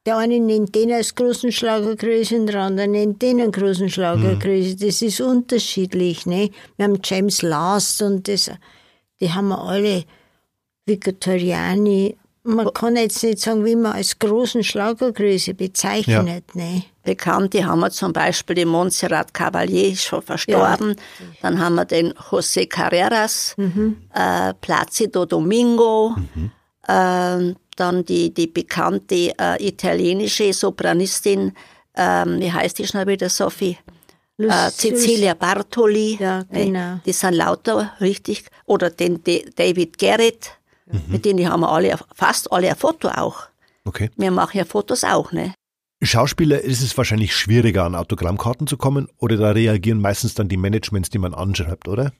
Der 0.05 0.17
eine 0.17 0.41
nennt 0.41 0.75
den 0.75 0.91
als 0.91 1.15
großen 1.15 1.53
Schlagergrößen, 1.53 2.47
der 2.47 2.62
andere 2.62 2.89
nennt 2.89 3.21
den 3.21 3.39
einen 3.39 3.51
großen 3.53 3.89
Schlagergrößen. 3.89 4.73
Mhm. 4.73 4.85
Das 4.85 5.01
ist 5.01 5.21
unterschiedlich, 5.21 6.25
ne? 6.25 6.50
Wir 6.75 6.85
haben 6.85 7.00
James 7.01 7.41
Last 7.41 8.01
und 8.01 8.27
das, 8.27 8.51
die 9.21 9.31
haben 9.31 9.47
wir 9.47 9.62
alle 9.62 10.03
Victoriani. 10.86 12.18
Man 12.46 12.74
kann 12.74 12.98
jetzt 12.98 13.24
nicht 13.24 13.40
sagen, 13.40 13.63
wie 13.63 13.75
man 13.75 13.94
als 13.94 14.20
großen 14.20 14.63
Schlagergröße 14.63 15.54
bezeichnet. 15.54 16.44
Ja. 16.54 16.62
Ne? 16.62 16.84
Bekannte 17.04 17.66
haben 17.66 17.80
wir 17.80 17.90
zum 17.90 18.12
Beispiel 18.12 18.56
die 18.56 18.66
Montserrat 18.66 19.34
Cavalier, 19.34 19.96
schon 19.96 20.22
verstorben. 20.22 20.90
Ja. 20.90 21.25
Dann 21.42 21.60
haben 21.60 21.75
wir 21.75 21.86
den 21.86 22.13
José 22.13 22.68
Carreras, 22.68 23.54
mhm. 23.58 23.98
äh, 24.13 24.54
Placido 24.56 25.25
Domingo, 25.25 26.16
mhm. 26.18 26.52
äh, 26.88 27.56
dann 27.78 28.06
die, 28.06 28.34
die 28.34 28.48
bekannte 28.48 29.34
äh, 29.40 29.66
italienische 29.66 30.52
Sopranistin, 30.52 31.54
ähm, 31.96 32.40
wie 32.40 32.52
heißt 32.52 32.78
die 32.80 32.88
schnell 32.88 33.08
wieder, 33.08 33.30
Sophie? 33.30 33.78
Äh, 34.38 34.72
Cecilia 34.72 35.34
Bartoli. 35.34 36.18
Ja, 36.20 36.44
genau. 36.50 37.00
Die 37.06 37.13
sind 37.13 37.36
lauter 37.36 37.94
richtig. 38.02 38.46
Oder 38.66 38.90
den 38.90 39.22
David 39.24 39.98
Garrett. 39.98 40.52
Mhm. 40.93 41.01
Mit 41.12 41.25
denen 41.25 41.50
haben 41.50 41.62
wir 41.62 41.71
alle, 41.71 41.97
fast 42.13 42.51
alle 42.51 42.69
ein 42.69 42.75
Foto 42.75 43.09
auch. 43.09 43.47
Okay. 43.83 44.09
Wir 44.15 44.31
machen 44.31 44.57
ja 44.57 44.65
Fotos 44.65 45.03
auch, 45.03 45.31
ne? 45.31 45.53
Schauspieler 46.01 46.62
ist 46.62 46.81
es 46.81 46.97
wahrscheinlich 46.97 47.35
schwieriger, 47.35 47.85
an 47.85 47.95
Autogrammkarten 47.95 48.67
zu 48.67 48.77
kommen, 48.77 49.07
oder 49.17 49.38
da 49.38 49.51
reagieren 49.51 50.01
meistens 50.01 50.33
dann 50.33 50.50
die 50.50 50.57
Managements, 50.57 51.09
die 51.09 51.17
man 51.17 51.33
anschreibt, 51.33 51.88
oder? 51.88 52.12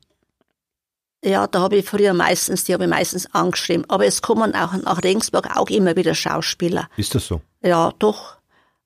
Ja, 1.23 1.47
da 1.47 1.61
habe 1.61 1.77
ich 1.77 1.85
früher 1.85 2.13
meistens, 2.13 2.65
die 2.65 2.73
habe 2.73 2.83
ich 2.83 2.89
meistens 2.89 3.33
angeschrieben. 3.33 3.85
Aber 3.89 4.05
es 4.05 4.21
kommen 4.21 4.55
auch 4.55 4.73
nach 4.73 5.03
Regensburg 5.03 5.55
auch 5.55 5.69
immer 5.69 5.95
wieder 5.95 6.15
Schauspieler. 6.15 6.89
Ist 6.97 7.15
das 7.15 7.27
so? 7.27 7.41
Ja, 7.61 7.93
doch. 7.99 8.37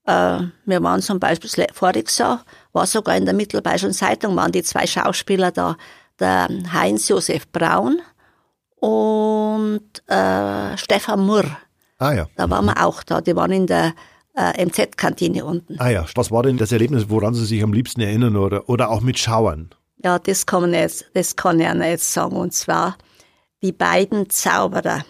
Äh, 0.06 0.41
wir 0.65 0.84
waren 0.84 1.01
zum 1.01 1.20
Beispiel 1.20 1.67
voriges 1.74 2.17
Jahr, 2.17 2.44
war 2.74 2.86
sogar 2.86 3.17
in 3.17 3.25
der 3.25 3.34
Mittelbayerischen 3.34 3.91
Zeitung, 3.91 4.36
waren 4.36 4.51
die 4.51 4.63
zwei 4.63 4.86
Schauspieler 4.86 5.51
da, 5.51 5.77
der 6.20 6.48
Heinz-Josef 6.72 7.48
Braun 7.51 8.01
und 8.80 9.82
äh, 10.08 10.78
Stefan 10.78 11.26
Murr. 11.26 11.46
Ah 12.00 12.14
ja. 12.14 12.28
Da 12.36 12.50
waren 12.50 12.66
wir 12.66 12.86
auch 12.86 13.04
da. 13.04 13.22
Die 13.22 13.36
waren 13.36 13.52
in 13.52 13.68
der 13.68 13.94
äh, 14.36 14.66
MZ-Kantine 14.66 15.44
unten. 15.46 15.80
Ah 15.80 15.90
ja. 15.90 16.06
Was 16.16 16.32
war 16.32 16.44
denn 16.44 16.58
das 16.58 16.72
Erlebnis, 16.72 17.10
woran 17.10 17.34
Sie 17.34 17.46
sich 17.46 17.64
am 17.64 17.74
liebsten 17.74 18.02
erinnern 18.02 18.36
oder, 18.36 18.70
oder 18.70 18.90
auch 18.90 19.02
mit 19.02 19.18
Schauern? 19.18 19.70
Ja, 20.04 20.20
das 20.20 20.46
kann 20.46 20.62
man 20.62 20.74
jetzt, 20.74 21.06
das 21.16 21.36
kann 21.36 21.60
ich 21.60 21.68
jetzt 21.68 22.14
sagen. 22.14 22.36
Und 22.36 22.54
zwar 22.54 22.98
die 23.64 23.72
beiden 23.72 24.30
Zauberer. 24.30 25.04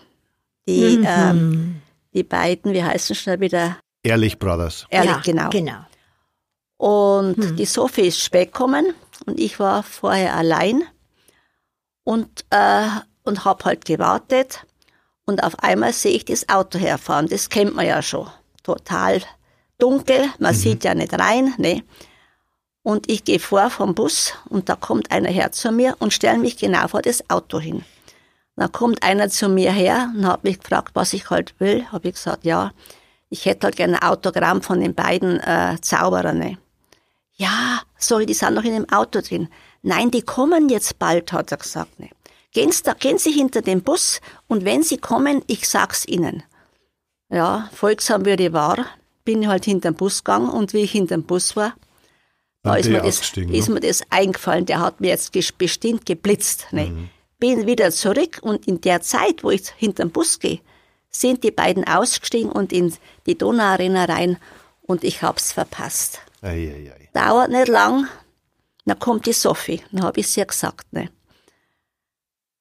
Die, 0.68 0.98
mhm. 0.98 1.08
ähm, 1.08 1.82
die 2.14 2.24
beiden, 2.24 2.74
wie 2.74 2.84
heißen 2.84 3.16
schnell 3.16 3.40
wieder? 3.40 3.78
Ehrlich 4.04 4.40
Brothers. 4.40 4.86
Ehrlich, 4.90 5.12
ja, 5.12 5.22
genau. 5.24 5.50
genau. 5.50 5.86
Und 6.78 7.38
hm. 7.38 7.56
die 7.56 7.66
Sophie 7.66 8.08
ist 8.08 8.22
spät 8.22 8.54
gekommen 8.54 8.94
und 9.26 9.40
ich 9.40 9.60
war 9.60 9.82
vorher 9.82 10.36
allein 10.36 10.84
und 12.04 12.46
äh, 12.52 12.88
und 13.28 13.46
habe 13.46 13.66
halt 13.66 13.86
gewartet 13.86 14.66
und 15.26 15.44
auf 15.44 15.60
einmal 15.60 15.94
sehe 15.94 16.14
ich 16.14 16.26
das 16.26 16.48
Auto 16.48 16.80
herfahren. 16.80 17.28
Das 17.28 17.50
kennt 17.50 17.76
man 17.76 17.86
ja 17.86 18.02
schon. 18.02 18.28
Total 18.64 19.22
dunkel, 19.78 20.30
man 20.40 20.54
mhm. 20.54 20.58
sieht 20.58 20.84
ja 20.86 20.96
nicht 20.96 21.14
rein. 21.14 21.54
Ne? 21.58 21.84
Und 22.82 23.12
ich 23.12 23.26
gehe 23.26 23.40
vor 23.40 23.70
vom 23.70 23.94
Bus 23.94 24.34
und 24.50 24.70
da 24.70 24.76
kommt 24.76 25.12
einer 25.12 25.30
her 25.30 25.52
zu 25.52 25.72
mir 25.72 25.98
und 26.00 26.14
stellt 26.14 26.40
mich 26.40 26.58
genau 26.58 26.88
vor 26.88 27.02
das 27.02 27.30
Auto 27.30 27.60
hin. 27.60 27.84
Dann 28.56 28.72
kommt 28.72 29.04
einer 29.04 29.30
zu 29.30 29.50
mir 29.50 29.72
her 29.72 30.10
und 30.16 30.26
hat 30.26 30.44
mich 30.44 30.60
gefragt, 30.60 30.92
was 30.94 31.14
ich 31.14 31.30
halt 31.30 31.54
will. 31.60 31.86
Habe 31.92 32.08
ich 32.08 32.16
gesagt, 32.16 32.46
ja, 32.46 32.72
ich 33.30 33.46
hätte 33.46 33.68
halt 33.68 33.76
gerne 33.76 34.02
ein 34.02 34.10
Autogramm 34.10 34.62
von 34.62 34.80
den 34.80 34.96
beiden 34.96 35.40
äh, 35.42 35.76
Zauberern. 35.82 36.40
Ne? 36.40 36.58
Ja, 37.34 37.82
sorry, 37.98 38.26
die 38.26 38.34
sind 38.34 38.56
noch 38.56 38.64
in 38.64 38.74
dem 38.74 38.90
Auto 38.90 39.20
drin. 39.22 39.50
Nein, 39.84 40.10
die 40.10 40.22
kommen 40.22 40.70
jetzt 40.70 40.98
bald, 40.98 41.34
hat 41.34 41.52
er 41.52 41.58
gesagt. 41.58 42.00
Ne? 42.00 42.10
Gehen 42.58 42.72
Sie, 42.72 42.82
gehen 42.98 43.20
Sie 43.20 43.32
hinter 43.32 43.62
den 43.62 43.84
Bus 43.84 44.20
und 44.48 44.66
wenn 44.66 44.82
Sie 44.82 44.98
kommen, 44.98 45.44
ich 45.46 45.70
sag's 45.70 46.08
Ihnen. 46.08 46.42
Ja, 47.30 47.70
folgsam 47.72 48.26
wie 48.26 48.32
ich 48.32 48.52
war, 48.52 48.84
bin 49.24 49.44
ich 49.44 49.48
halt 49.48 49.66
hinter 49.66 49.92
den 49.92 49.96
Bus 49.96 50.24
gegangen 50.24 50.50
und 50.50 50.74
wie 50.74 50.80
ich 50.80 50.92
hinter 50.92 51.18
dem 51.18 51.24
Bus 51.24 51.56
war, 51.56 51.76
da 52.64 52.74
ist 52.74 52.90
mir, 52.90 53.04
das, 53.04 53.22
ist 53.38 53.70
mir 53.70 53.80
das 53.80 54.02
eingefallen, 54.10 54.66
der 54.66 54.80
hat 54.80 55.02
mir 55.02 55.10
jetzt 55.10 55.34
bestimmt 55.60 56.08
geblitzt. 56.08 56.66
Ne? 56.72 56.88
Mhm. 56.88 57.10
Bin 57.38 57.68
wieder 57.68 57.92
zurück 57.92 58.40
und 58.42 58.68
in 58.68 58.82
der 58.82 59.02
Zeit, 59.02 59.44
wo 59.44 59.52
ich 59.52 59.70
hinter 59.78 60.06
den 60.06 60.12
Bus 60.12 60.40
gehe, 60.40 60.60
sind 61.12 61.44
die 61.44 61.52
beiden 61.52 61.88
ausgestiegen 61.88 62.52
und 62.52 62.74
in 62.74 62.92
die 63.28 63.38
Donauarena 63.38 64.06
rein 64.06 64.38
und 64.82 65.04
ich 65.04 65.22
hab's 65.22 65.52
verpasst. 65.52 66.22
Ei, 66.42 66.48
ei, 66.48 66.92
ei. 66.92 67.10
Dauert 67.14 67.52
nicht 67.52 67.68
lang, 67.68 68.08
dann 68.86 68.98
kommt 68.98 69.28
die 69.28 69.34
Sophie, 69.34 69.84
dann 69.92 70.02
habe 70.02 70.22
ich 70.22 70.36
ihr 70.36 70.46
gesagt. 70.46 70.92
Ne? 70.92 71.12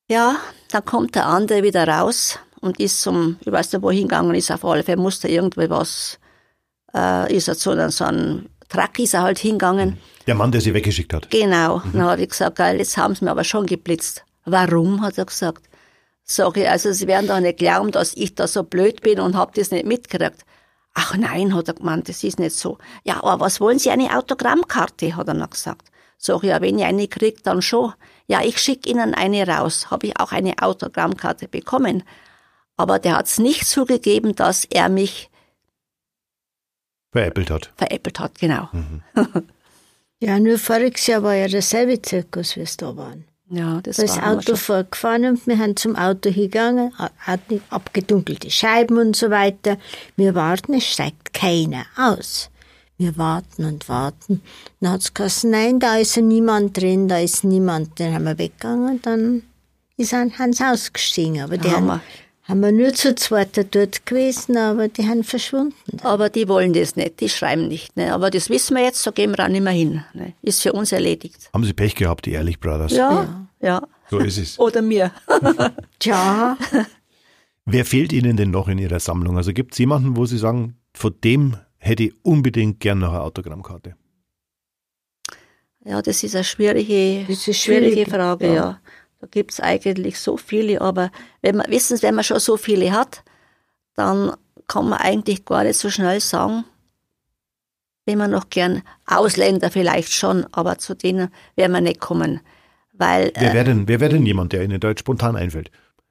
Ja, 0.09 0.37
dann 0.71 0.85
kommt 0.85 1.15
der 1.15 1.27
andere 1.27 1.63
wieder 1.63 1.87
raus 1.87 2.39
und 2.61 2.79
ist 2.79 3.03
zum, 3.03 3.37
ich 3.41 3.51
weiß 3.51 3.73
nicht 3.73 3.83
wohin 3.83 4.03
gegangen 4.03 4.35
ist, 4.35 4.51
auf 4.51 4.65
alle 4.65 4.83
Fälle 4.83 5.01
musste 5.01 5.29
irgendwie 5.29 5.69
was, 5.69 6.19
äh, 6.95 7.35
ist 7.35 7.49
er 7.49 7.57
zu 7.57 7.91
so 7.91 8.05
einem 8.05 8.47
Truck 8.69 8.99
ist 8.99 9.15
er 9.15 9.23
halt 9.23 9.39
hingegangen. 9.39 9.99
Der 10.27 10.35
Mann, 10.35 10.51
der 10.51 10.61
sie 10.61 10.75
weggeschickt 10.75 11.13
hat. 11.15 11.31
Genau. 11.31 11.79
Mhm. 11.79 11.93
Dann 11.93 12.03
habe 12.03 12.23
ich 12.23 12.31
gesagt, 12.31 12.57
geil, 12.57 12.79
jetzt 12.79 12.97
haben 12.97 13.15
sie 13.15 13.25
mir 13.25 13.31
aber 13.31 13.45
schon 13.45 13.67
geblitzt. 13.67 14.25
Warum, 14.45 15.03
hat 15.03 15.19
er 15.19 15.27
gesagt. 15.27 15.69
Sag 16.25 16.57
ich, 16.57 16.69
also 16.69 16.91
sie 16.93 17.07
werden 17.07 17.29
doch 17.29 17.39
nicht 17.39 17.59
glauben, 17.59 17.93
dass 17.93 18.13
ich 18.15 18.35
da 18.35 18.49
so 18.49 18.65
blöd 18.65 19.03
bin 19.03 19.21
und 19.21 19.37
hab 19.37 19.55
das 19.55 19.71
nicht 19.71 19.87
mitgekriegt. 19.87 20.45
Ach 20.95 21.17
nein, 21.17 21.55
hat 21.55 21.69
er 21.69 21.75
gemeint, 21.75 22.09
das 22.09 22.25
ist 22.25 22.41
nicht 22.41 22.57
so. 22.57 22.79
Ja, 23.05 23.23
aber 23.23 23.39
was 23.39 23.61
wollen 23.61 23.79
Sie, 23.79 23.91
eine 23.91 24.17
Autogrammkarte, 24.17 25.15
hat 25.15 25.29
er 25.29 25.35
noch 25.35 25.51
gesagt. 25.51 25.89
Sag 26.19 26.43
ich, 26.43 26.49
ja, 26.49 26.61
wenn 26.61 26.79
ich 26.79 26.85
eine 26.85 27.07
kriege, 27.07 27.41
dann 27.43 27.63
schon. 27.63 27.93
Ja, 28.27 28.43
ich 28.43 28.59
schicke 28.59 28.91
Ihnen 28.91 29.15
eine 29.15 29.47
raus. 29.47 29.91
Habe 29.91 30.09
ich 30.09 30.19
auch 30.19 30.33
eine 30.33 30.55
Autogrammkarte 30.61 31.49
bekommen. 31.49 32.03
Aber 32.77 32.99
der 32.99 33.17
hat 33.17 33.27
es 33.27 33.39
nicht 33.39 33.67
zugegeben, 33.67 34.35
dass 34.35 34.65
er 34.65 34.89
mich 34.89 35.31
veräppelt 37.13 37.51
hat. 37.51 37.73
Veräppelt 37.77 38.21
hat, 38.21 38.39
genau. 38.39 38.69
Mhm. 38.73 39.03
ja, 40.21 40.39
nur 40.39 40.59
voriges 40.59 41.07
Jahr 41.07 41.23
war 41.23 41.35
ja 41.35 41.49
derselbe 41.49 42.03
Zirkus, 42.03 42.57
wie 42.57 42.61
es 42.61 42.77
da 42.77 42.97
waren. 42.97 43.25
Ja, 43.49 43.81
das 43.81 43.97
da 43.97 44.03
ist 44.03 44.17
das 44.17 44.25
Auto 44.25 44.57
vorgefahren 44.57 45.25
und 45.25 45.47
wir 45.47 45.57
sind 45.57 45.79
zum 45.79 45.95
Auto 45.95 46.33
gegangen, 46.33 46.93
hatten 47.19 47.63
abgedunkelte 47.71 48.51
Scheiben 48.51 48.99
und 48.99 49.15
so 49.15 49.31
weiter. 49.31 49.79
Wir 50.17 50.35
warten, 50.35 50.75
es 50.75 50.85
steigt 50.85 51.33
keiner 51.33 51.87
aus. 51.97 52.51
Wir 52.99 53.17
warten 53.19 53.65
und 53.65 53.89
warten. 53.89 54.41
Dann 54.81 54.93
hat 54.93 55.01
es 55.03 55.13
gesagt, 55.13 55.45
nein, 55.45 55.81
da 55.81 55.97
ist 55.97 56.17
ja 56.17 56.23
niemand 56.23 56.77
drin, 56.77 57.09
da 57.09 57.19
ist 57.19 57.45
niemand. 57.45 58.01
Dann 58.01 58.15
haben 58.15 58.25
wir 58.25 58.39
weggegangen, 58.39 59.01
dann 59.03 59.43
ist 59.97 60.15
ein 60.15 60.39
Hans 60.39 60.61
ausgestiegen. 60.61 61.41
Aber 61.43 61.59
die 61.59 61.71
haben, 61.71 62.01
haben 62.45 62.61
wir 62.61 62.73
nur 62.73 62.95
zu 62.95 63.15
zweit 63.15 63.57
dort 63.75 64.07
gewesen, 64.07 64.57
aber 64.57 64.89
die 64.89 65.07
haben 65.07 65.25
verschwunden. 65.25 65.75
Aber 66.03 66.31
die 66.31 66.49
wollen 66.49 66.73
das 66.73 66.97
nicht, 66.97 67.21
die 67.21 67.29
schreiben 67.29 67.69
nicht. 67.69 67.97
Ne? 67.97 68.15
Aber 68.15 68.31
das 68.31 68.49
wissen 68.49 68.77
wir 68.77 68.85
jetzt, 68.85 69.03
so 69.03 69.13
gehen 69.13 69.37
wir 69.37 69.45
auch 69.45 69.49
nicht 69.49 69.63
mehr 69.63 69.73
hin. 69.73 70.05
Ne? 70.15 70.33
Ist 70.43 70.63
für 70.63 70.73
uns 70.73 70.93
erledigt. 70.93 71.51
Haben 71.53 71.65
Sie 71.65 71.75
Pech 71.75 71.97
gehabt, 71.97 72.25
die 72.25 72.33
Ehrlich 72.33 72.61
Brothers? 72.61 72.93
Ja, 72.93 73.25
ja. 73.25 73.47
ja. 73.61 73.83
So 74.11 74.19
ist 74.21 74.39
es. 74.39 74.59
Oder 74.59 74.81
mir. 74.81 75.11
Tja. 75.99 76.57
Wer 77.67 77.85
fehlt 77.85 78.13
Ihnen 78.13 78.37
denn 78.37 78.53
noch 78.53 78.69
in 78.69 78.79
Ihrer 78.79 79.01
Sammlung? 79.01 79.37
Also 79.37 79.53
gibt 79.53 79.73
es 79.73 79.79
jemanden, 79.79 80.17
wo 80.17 80.25
Sie 80.25 80.39
sagen, 80.39 80.77
vor 80.95 81.11
dem 81.11 81.57
hätte 81.87 82.05
ich 82.05 82.15
unbedingt 82.23 82.81
gern 82.81 82.99
noch 82.99 83.11
eine 83.11 83.23
Autogrammkarte. 83.23 83.97
Ja, 85.85 86.03
das 86.03 86.25
ist 86.25 86.35
eine 86.35 86.45
schwierige, 86.45 87.25
das 87.29 87.47
ist 87.47 87.61
schwierige 87.61 88.11
Frage, 88.11 88.49
ja. 88.49 88.55
ja. 88.55 88.81
Da 89.21 89.27
gibt 89.29 89.53
es 89.53 89.61
eigentlich 89.61 90.19
so 90.19 90.37
viele, 90.37 90.81
aber 90.81 91.11
wenn 91.43 91.57
man, 91.57 91.71
wissen 91.71 91.97
Sie, 91.97 92.03
wenn 92.03 92.17
man 92.17 92.25
schon 92.25 92.41
so 92.41 92.57
viele 92.57 92.93
hat, 92.93 93.23
dann 93.95 94.33
kann 94.67 94.89
man 94.89 94.99
eigentlich 94.99 95.45
gar 95.45 95.65
nicht 95.65 95.79
so 95.79 95.89
schnell 95.89 96.21
sagen, 96.21 96.65
wenn 98.05 98.19
man 98.19 98.31
noch 98.31 98.51
gern 98.51 98.83
Ausländer 99.07 99.71
vielleicht 99.71 100.13
schon, 100.13 100.45
aber 100.53 100.79
zu 100.79 100.95
denen 100.95 101.29
werden 101.55 101.73
wir 101.73 101.81
nicht 101.81 102.01
kommen. 102.01 102.41
Weil, 102.93 103.33
wer 103.39 103.55
wäre 103.55 103.65
denn, 103.65 103.89
wer 103.89 104.01
wär 104.01 104.09
denn 104.09 104.27
jemand, 104.27 104.53
der 104.53 104.65
Ihnen 104.65 104.81
da 104.81 104.89
jetzt 104.89 105.01
spontan 105.01 105.37
einfällt? 105.37 105.71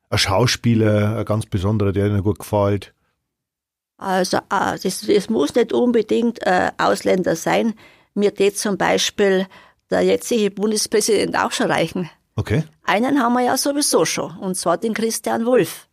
Ein 0.09 0.17
Schauspieler, 0.17 1.17
ein 1.17 1.25
ganz 1.25 1.45
besonderer, 1.45 1.91
der 1.91 2.07
Ihnen 2.07 2.23
gut 2.23 2.39
gefällt? 2.39 2.94
Also 3.97 4.37
äh, 4.37 4.77
das, 4.81 5.01
das 5.07 5.29
muss 5.29 5.55
nicht 5.55 5.71
unbedingt 5.73 6.45
äh, 6.45 6.71
Ausländer 6.77 7.35
sein. 7.35 7.73
Mir 8.13 8.31
geht 8.31 8.57
zum 8.57 8.77
Beispiel 8.77 9.47
der 9.89 10.01
jetzige 10.01 10.51
Bundespräsident 10.51 11.37
auch 11.37 11.51
schon 11.51 11.71
reichen. 11.71 12.09
Okay. 12.35 12.63
Einen 12.83 13.21
haben 13.21 13.33
wir 13.33 13.41
ja 13.41 13.55
sowieso 13.57 14.03
schon, 14.05 14.35
und 14.37 14.55
zwar 14.55 14.77
den 14.77 14.93
Christian 14.93 15.45
Wolf. 15.45 15.87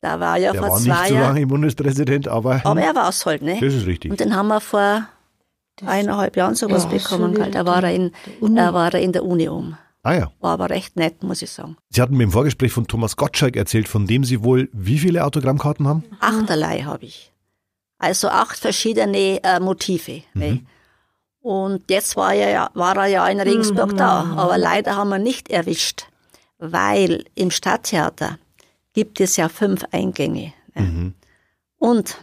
Da 0.00 0.20
war 0.20 0.36
ja 0.36 0.52
Der 0.52 0.60
vor 0.62 0.70
war 0.70 0.78
zwei 0.78 0.90
nicht 1.00 1.08
so 1.08 1.14
Jahren. 1.14 1.34
lange 1.34 1.46
Bundespräsident, 1.46 2.28
aber, 2.28 2.60
Aber 2.64 2.80
er 2.80 2.94
war 2.94 3.08
es 3.08 3.24
halt, 3.26 3.42
ne? 3.42 3.58
das 3.60 3.74
ist 3.74 3.86
richtig. 3.86 4.10
Und 4.12 4.20
den 4.20 4.36
haben 4.36 4.48
wir 4.48 4.60
vor 4.60 5.08
eineinhalb 5.84 6.36
Jahren 6.36 6.54
sowas 6.54 6.84
Ja, 6.84 6.90
bekommen. 6.90 7.34
so 7.34 7.40
gell. 7.42 7.50
Da 7.50 7.66
war 7.66 7.82
er 7.82 7.92
in, 7.92 8.12
da 8.40 8.72
war 8.72 8.94
er 8.94 9.00
in 9.00 9.12
der 9.12 9.24
Uni 9.24 9.48
um. 9.48 9.76
Ah 10.06 10.14
ja. 10.14 10.30
War 10.38 10.52
aber 10.52 10.70
recht 10.70 10.94
nett, 10.94 11.24
muss 11.24 11.42
ich 11.42 11.50
sagen. 11.50 11.76
Sie 11.90 12.00
hatten 12.00 12.16
mir 12.16 12.22
im 12.22 12.30
Vorgespräch 12.30 12.70
von 12.70 12.86
Thomas 12.86 13.16
Gottschalk 13.16 13.56
erzählt, 13.56 13.88
von 13.88 14.06
dem 14.06 14.22
Sie 14.22 14.44
wohl 14.44 14.68
wie 14.72 15.00
viele 15.00 15.24
Autogrammkarten 15.24 15.88
haben? 15.88 16.04
Achterlei 16.20 16.82
habe 16.82 17.06
ich. 17.06 17.32
Also 17.98 18.28
acht 18.28 18.56
verschiedene 18.56 19.42
äh, 19.42 19.58
Motive. 19.58 20.22
Ne? 20.32 20.64
Und 21.40 21.90
jetzt 21.90 22.14
war 22.14 22.32
er, 22.32 22.50
ja, 22.50 22.70
war 22.74 22.96
er 22.98 23.06
ja 23.06 23.26
in 23.26 23.40
Regensburg 23.40 23.96
da, 23.96 24.32
aber 24.36 24.58
leider 24.58 24.94
haben 24.94 25.08
wir 25.08 25.18
nicht 25.18 25.50
erwischt, 25.50 26.06
weil 26.58 27.24
im 27.34 27.50
Stadttheater 27.50 28.38
gibt 28.92 29.20
es 29.20 29.36
ja 29.36 29.48
fünf 29.48 29.82
Eingänge. 29.90 30.52
Ne? 30.76 31.14
Und 31.78 32.16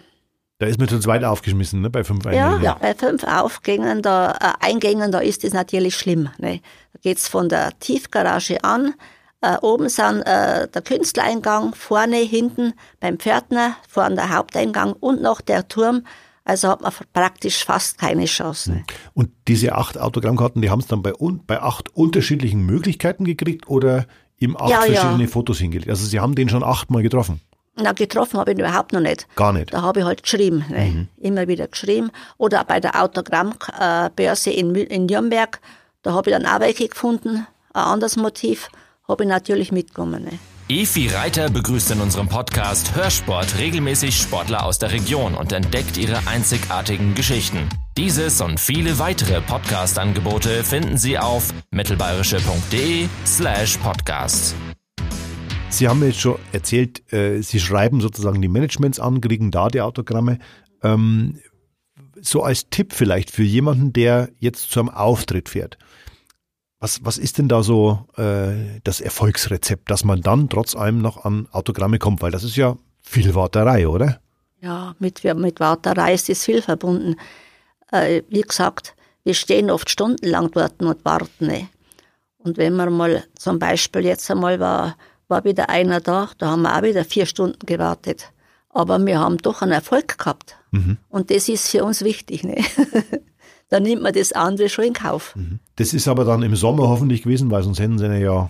Da 0.63 0.69
ist 0.69 0.79
mir 0.79 0.87
zu 0.87 0.97
zweit 0.97 1.25
aufgeschmissen, 1.25 1.81
ne, 1.81 1.89
bei 1.89 2.05
fünf 2.05 2.23
ja, 2.23 2.53
Eingängen. 2.53 2.75
bei 2.79 2.95
fünf 2.95 3.25
Aufgängen, 3.25 4.01
da, 4.01 4.31
äh, 4.31 4.65
Eingängen, 4.65 5.11
da 5.11 5.19
ist 5.19 5.43
es 5.43 5.51
natürlich 5.51 5.93
schlimm. 5.97 6.29
Ne? 6.37 6.61
Da 6.93 6.99
geht's 7.01 7.27
von 7.27 7.49
der 7.49 7.77
Tiefgarage 7.79 8.63
an. 8.63 8.93
Äh, 9.41 9.57
oben 9.61 9.89
sind 9.89 10.21
äh, 10.21 10.69
der 10.69 10.81
Künstlereingang, 10.81 11.75
vorne, 11.75 12.15
hinten 12.15 12.75
beim 13.01 13.19
Pförtner, 13.19 13.75
vorne 13.89 14.15
der 14.15 14.33
Haupteingang 14.33 14.93
und 14.93 15.21
noch 15.21 15.41
der 15.41 15.67
Turm. 15.67 16.03
Also 16.45 16.69
hat 16.69 16.79
man 16.79 16.93
praktisch 17.11 17.65
fast 17.65 17.97
keine 17.97 18.23
Chance. 18.23 18.71
Ne? 18.71 18.85
Und 19.13 19.31
diese 19.49 19.75
acht 19.75 19.97
Autogrammkarten, 19.97 20.61
die 20.61 20.69
haben 20.69 20.79
es 20.79 20.87
dann 20.87 21.03
bei, 21.03 21.11
bei 21.45 21.61
acht 21.61 21.93
unterschiedlichen 21.93 22.65
Möglichkeiten 22.65 23.25
gekriegt 23.25 23.67
oder 23.67 24.05
ihm 24.37 24.55
acht 24.55 24.69
Ja, 24.69 24.85
ja. 24.85 25.01
verschiedene 25.01 25.27
Fotos 25.27 25.57
hingelegt? 25.57 25.89
Also 25.89 26.05
Sie 26.05 26.21
haben 26.21 26.35
den 26.35 26.47
schon 26.47 26.63
achtmal 26.63 27.03
getroffen? 27.03 27.41
Na, 27.75 27.91
getroffen 27.91 28.39
habe 28.39 28.51
ich 28.51 28.57
ihn 28.57 28.63
überhaupt 28.65 28.93
noch 28.93 28.99
nicht. 28.99 29.27
Gar 29.35 29.53
nicht. 29.53 29.73
Da 29.73 29.81
habe 29.81 30.01
ich 30.01 30.05
halt 30.05 30.21
geschrieben, 30.23 30.63
ne? 30.69 31.07
immer 31.17 31.47
wieder 31.47 31.67
geschrieben. 31.67 32.11
Oder 32.37 32.63
bei 32.65 32.79
der 32.79 33.01
Autogrammbörse 33.01 34.51
in, 34.51 34.71
Mü- 34.73 34.87
in 34.87 35.05
Nürnberg, 35.07 35.59
da 36.03 36.13
habe 36.13 36.29
ich 36.29 36.35
dann 36.35 36.45
auch 36.45 36.59
welche 36.59 36.87
gefunden, 36.87 37.47
ein 37.73 37.83
anderes 37.83 38.15
Motiv, 38.15 38.69
habe 39.07 39.23
ich 39.23 39.29
natürlich 39.29 39.71
mitgenommen. 39.71 40.23
Ne? 40.25 40.39
Efi 40.69 41.07
Reiter 41.09 41.49
begrüßt 41.49 41.91
in 41.91 41.99
unserem 42.01 42.29
Podcast 42.29 42.95
Hörsport 42.95 43.57
regelmäßig 43.57 44.15
Sportler 44.17 44.63
aus 44.65 44.79
der 44.79 44.91
Region 44.91 45.35
und 45.35 45.51
entdeckt 45.51 45.97
ihre 45.97 46.19
einzigartigen 46.27 47.15
Geschichten. 47.15 47.67
Dieses 47.97 48.39
und 48.39 48.59
viele 48.59 48.97
weitere 48.99 49.41
Podcast-Angebote 49.41 50.63
finden 50.63 50.97
Sie 50.97 51.17
auf 51.19 51.53
mittelbayerische.de 51.71 53.07
slash 53.25 53.77
podcast. 53.77 54.55
Sie 55.73 55.87
haben 55.87 56.03
jetzt 56.03 56.19
schon 56.19 56.37
erzählt, 56.51 57.11
äh, 57.11 57.41
Sie 57.41 57.59
schreiben 57.59 57.99
sozusagen 57.99 58.41
die 58.41 58.47
Managements 58.47 58.99
an, 58.99 59.21
kriegen 59.21 59.49
da 59.49 59.69
die 59.69 59.81
Autogramme. 59.81 60.37
Ähm, 60.83 61.39
so 62.21 62.43
als 62.43 62.69
Tipp 62.69 62.93
vielleicht 62.93 63.31
für 63.31 63.41
jemanden, 63.41 63.91
der 63.91 64.29
jetzt 64.37 64.69
zu 64.71 64.79
einem 64.79 64.89
Auftritt 64.89 65.49
fährt. 65.49 65.79
Was, 66.79 67.03
was 67.03 67.17
ist 67.17 67.39
denn 67.39 67.47
da 67.47 67.63
so 67.63 68.05
äh, 68.17 68.79
das 68.83 69.01
Erfolgsrezept, 69.01 69.89
dass 69.89 70.03
man 70.03 70.21
dann 70.21 70.47
trotz 70.47 70.75
allem 70.75 71.01
noch 71.01 71.25
an 71.25 71.47
Autogramme 71.51 71.97
kommt? 71.97 72.21
Weil 72.21 72.31
das 72.31 72.43
ist 72.43 72.55
ja 72.55 72.77
viel 73.01 73.33
Warterei, 73.33 73.87
oder? 73.87 74.19
Ja, 74.61 74.95
mit, 74.99 75.23
mit 75.23 75.59
Warterei 75.59 76.13
ist 76.13 76.29
das 76.29 76.45
viel 76.45 76.61
verbunden. 76.61 77.15
Äh, 77.91 78.21
wie 78.29 78.41
gesagt, 78.41 78.95
wir 79.23 79.33
stehen 79.33 79.71
oft 79.71 79.89
stundenlang 79.89 80.51
dort 80.51 80.83
und 80.83 81.03
warten. 81.03 81.47
Ne? 81.47 81.67
Und 82.37 82.57
wenn 82.57 82.75
man 82.75 82.93
mal, 82.93 83.23
zum 83.35 83.57
Beispiel 83.57 84.05
jetzt 84.05 84.29
einmal 84.29 84.59
war, 84.59 84.95
war 85.33 85.43
wieder 85.43 85.69
einer 85.69 85.99
da, 85.99 86.29
da 86.37 86.47
haben 86.47 86.61
wir 86.61 86.77
auch 86.77 86.83
wieder 86.83 87.03
vier 87.03 87.25
Stunden 87.25 87.65
gewartet. 87.65 88.31
Aber 88.69 89.03
wir 89.05 89.19
haben 89.19 89.37
doch 89.37 89.61
einen 89.61 89.71
Erfolg 89.71 90.17
gehabt. 90.17 90.55
Und 91.09 91.29
das 91.29 91.47
ist 91.49 91.69
für 91.69 91.83
uns 91.83 92.03
wichtig. 92.03 92.43
Ne? 92.43 92.57
da 93.69 93.79
nimmt 93.79 94.01
man 94.01 94.13
das 94.13 94.31
andere 94.31 94.69
schon 94.69 94.85
in 94.85 94.93
Kauf. 94.93 95.35
Das 95.75 95.93
ist 95.93 96.07
aber 96.07 96.25
dann 96.25 96.41
im 96.43 96.55
Sommer 96.55 96.87
hoffentlich 96.89 97.21
gewesen, 97.23 97.51
weil 97.51 97.61
sonst 97.63 97.79
hätten 97.79 97.99
sie 97.99 98.07
ja, 98.17 98.49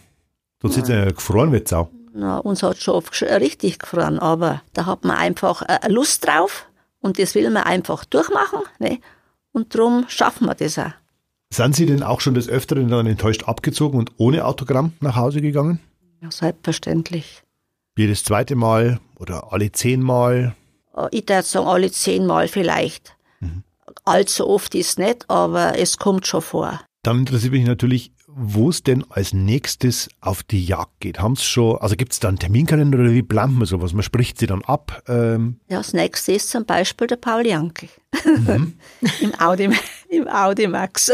sonst 0.61 0.77
hätten 0.77 0.85
sie 0.87 0.93
ja 0.93 1.05
gefroren 1.11 1.51
wie 1.51 1.61
Sau. 1.65 1.89
Na, 2.13 2.37
uns 2.37 2.61
hat 2.63 2.77
schon 2.77 2.93
oft 2.95 3.13
sch- 3.13 3.39
richtig 3.41 3.79
gefroren, 3.79 4.19
aber 4.19 4.61
da 4.73 4.85
hat 4.85 5.03
man 5.03 5.17
einfach 5.17 5.63
äh, 5.63 5.89
Lust 5.89 6.25
drauf 6.27 6.67
und 7.01 7.17
das 7.19 7.33
will 7.35 7.49
man 7.49 7.63
einfach 7.63 8.05
durchmachen. 8.05 8.59
Ne? 8.79 8.99
Und 9.51 9.73
darum 9.75 10.05
schaffen 10.07 10.45
wir 10.47 10.55
das 10.55 10.77
auch. 10.77 10.91
Sind 11.51 11.75
Sie 11.75 11.85
denn 11.85 12.03
auch 12.03 12.21
schon 12.21 12.33
des 12.35 12.47
Öfteren 12.49 12.87
dann 12.89 13.05
enttäuscht 13.07 13.43
abgezogen 13.47 13.99
und 13.99 14.11
ohne 14.17 14.45
Autogramm 14.45 14.93
nach 15.01 15.15
Hause 15.15 15.41
gegangen? 15.41 15.79
Ja, 16.23 16.31
selbstverständlich. 16.31 17.43
Jedes 17.97 18.23
zweite 18.23 18.55
Mal 18.55 18.99
oder 19.19 19.51
alle 19.51 19.71
zehnmal? 19.73 20.55
Äh, 20.95 21.07
Ich 21.11 21.27
würde 21.27 21.43
sagen, 21.43 21.67
alle 21.67 21.91
zehnmal 21.91 22.47
vielleicht. 22.47 23.17
Allzu 24.05 24.47
oft 24.47 24.73
ist 24.73 24.97
nicht, 24.97 25.29
aber 25.29 25.77
es 25.77 25.97
kommt 25.97 26.25
schon 26.25 26.41
vor. 26.41 26.79
Dann 27.03 27.19
interessiert 27.19 27.51
mich 27.51 27.65
natürlich, 27.65 28.13
wo 28.27 28.69
es 28.69 28.81
denn 28.81 29.05
als 29.11 29.33
nächstes 29.33 30.09
auf 30.21 30.41
die 30.43 30.65
Jagd 30.65 31.01
geht. 31.01 31.19
Haben 31.19 31.35
Sie 31.35 31.43
schon, 31.43 31.77
also 31.79 31.95
gibt 31.97 32.13
es 32.13 32.19
da 32.21 32.29
einen 32.29 32.39
Terminkalender 32.39 32.99
oder 32.99 33.11
wie 33.11 33.21
plant 33.21 33.57
man 33.57 33.65
sowas? 33.67 33.91
Man 33.93 34.01
spricht 34.03 34.39
sie 34.39 34.47
dann 34.47 34.63
ab. 34.63 35.03
Ähm, 35.07 35.59
Ja, 35.69 35.77
das 35.79 35.91
nächste 35.93 36.31
ist 36.31 36.49
zum 36.49 36.65
Beispiel 36.65 37.07
der 37.07 37.17
Paul 37.17 37.45
Janke. 37.45 37.89
Im, 39.19 39.35
Audi, 39.39 39.69
Im 40.07 40.27
Audimax. 40.29 41.11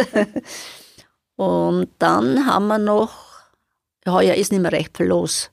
Und 1.35 1.87
dann 1.97 2.45
haben 2.45 2.67
wir 2.67 2.77
noch, 2.77 3.28
heuer 4.07 4.35
ist 4.35 4.51
nicht 4.51 4.61
mehr 4.61 4.71
recht 4.71 4.97
viel 4.97 5.07
los. 5.07 5.51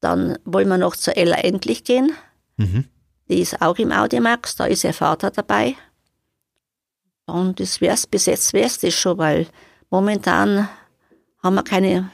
Dann 0.00 0.38
wollen 0.44 0.68
wir 0.68 0.78
noch 0.78 0.96
zur 0.96 1.16
Ella 1.16 1.36
Endlich 1.36 1.84
gehen. 1.84 2.12
Mhm. 2.56 2.84
Die 3.28 3.40
ist 3.40 3.62
auch 3.62 3.78
im 3.78 3.92
Audimax, 3.92 4.56
da 4.56 4.64
ist 4.64 4.84
ihr 4.84 4.94
Vater 4.94 5.30
dabei. 5.30 5.76
Und 7.26 7.60
das 7.60 7.80
wär's, 7.80 8.06
bis 8.06 8.26
jetzt 8.26 8.52
wär's 8.52 8.78
das 8.78 8.94
schon, 8.94 9.18
weil 9.18 9.46
momentan 9.88 10.68
haben 11.42 11.54
wir 11.54 11.62
keine 11.62 12.10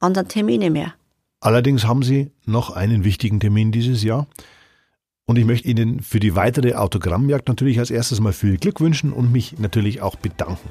anderen 0.00 0.28
Termine 0.28 0.70
mehr. 0.70 0.94
Allerdings 1.40 1.84
haben 1.84 2.02
Sie 2.02 2.32
noch 2.44 2.70
einen 2.70 3.04
wichtigen 3.04 3.38
Termin 3.38 3.70
dieses 3.70 4.02
Jahr. 4.02 4.26
Und 5.28 5.38
ich 5.38 5.44
möchte 5.44 5.66
Ihnen 5.66 5.98
für 6.02 6.20
die 6.20 6.36
weitere 6.36 6.74
Autogrammjagd 6.74 7.48
natürlich 7.48 7.80
als 7.80 7.90
erstes 7.90 8.20
mal 8.20 8.32
viel 8.32 8.58
Glück 8.58 8.80
wünschen 8.80 9.12
und 9.12 9.32
mich 9.32 9.58
natürlich 9.58 10.00
auch 10.00 10.14
bedanken. 10.14 10.70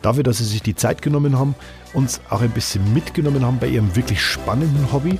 Dafür, 0.00 0.22
dass 0.22 0.38
Sie 0.38 0.44
sich 0.44 0.62
die 0.62 0.76
Zeit 0.76 1.02
genommen 1.02 1.36
haben, 1.36 1.56
uns 1.92 2.20
auch 2.30 2.40
ein 2.40 2.52
bisschen 2.52 2.94
mitgenommen 2.94 3.44
haben 3.44 3.58
bei 3.58 3.66
Ihrem 3.66 3.96
wirklich 3.96 4.22
spannenden 4.22 4.92
Hobby. 4.92 5.18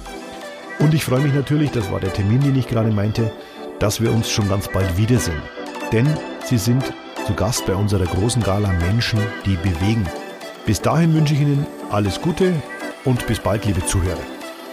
Und 0.79 0.95
ich 0.95 1.05
freue 1.05 1.19
mich 1.19 1.35
natürlich, 1.35 1.73
das 1.73 1.91
war 1.91 1.99
der 1.99 2.13
Termin, 2.13 2.41
den 2.41 2.55
ich 2.55 2.69
gerade 2.69 2.93
meinte, 2.93 3.33
dass 3.81 4.01
wir 4.01 4.13
uns 4.13 4.31
schon 4.31 4.49
ganz 4.49 4.69
bald 4.69 4.97
wiedersehen. 4.97 5.43
Denn 5.91 6.09
Sie 6.45 6.59
sind 6.59 6.85
zu 7.27 7.35
Gast 7.35 7.67
bei 7.67 7.75
unserer 7.75 8.07
großen 8.07 8.43
Gala 8.43 8.73
Menschen, 8.75 9.19
die 9.45 9.57
bewegen. 9.57 10.07
Bis 10.65 10.81
dahin 10.81 11.13
wünsche 11.13 11.35
ich 11.35 11.41
Ihnen 11.41 11.67
alles 11.91 12.21
Gute 12.21 12.55
und 13.05 13.27
bis 13.27 13.41
bald, 13.41 13.65
liebe 13.65 13.85
Zuhörer. 13.85 14.23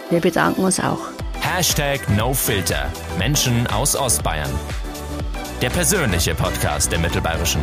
Wir 0.08 0.20
bedanken 0.20 0.62
uns 0.62 0.78
auch. 0.78 1.13
Hashtag 1.56 2.00
NoFilter. 2.10 2.90
Menschen 3.16 3.68
aus 3.68 3.94
Ostbayern. 3.94 4.50
Der 5.62 5.70
persönliche 5.70 6.34
Podcast 6.34 6.90
der 6.90 6.98
Mittelbayerischen. 6.98 7.62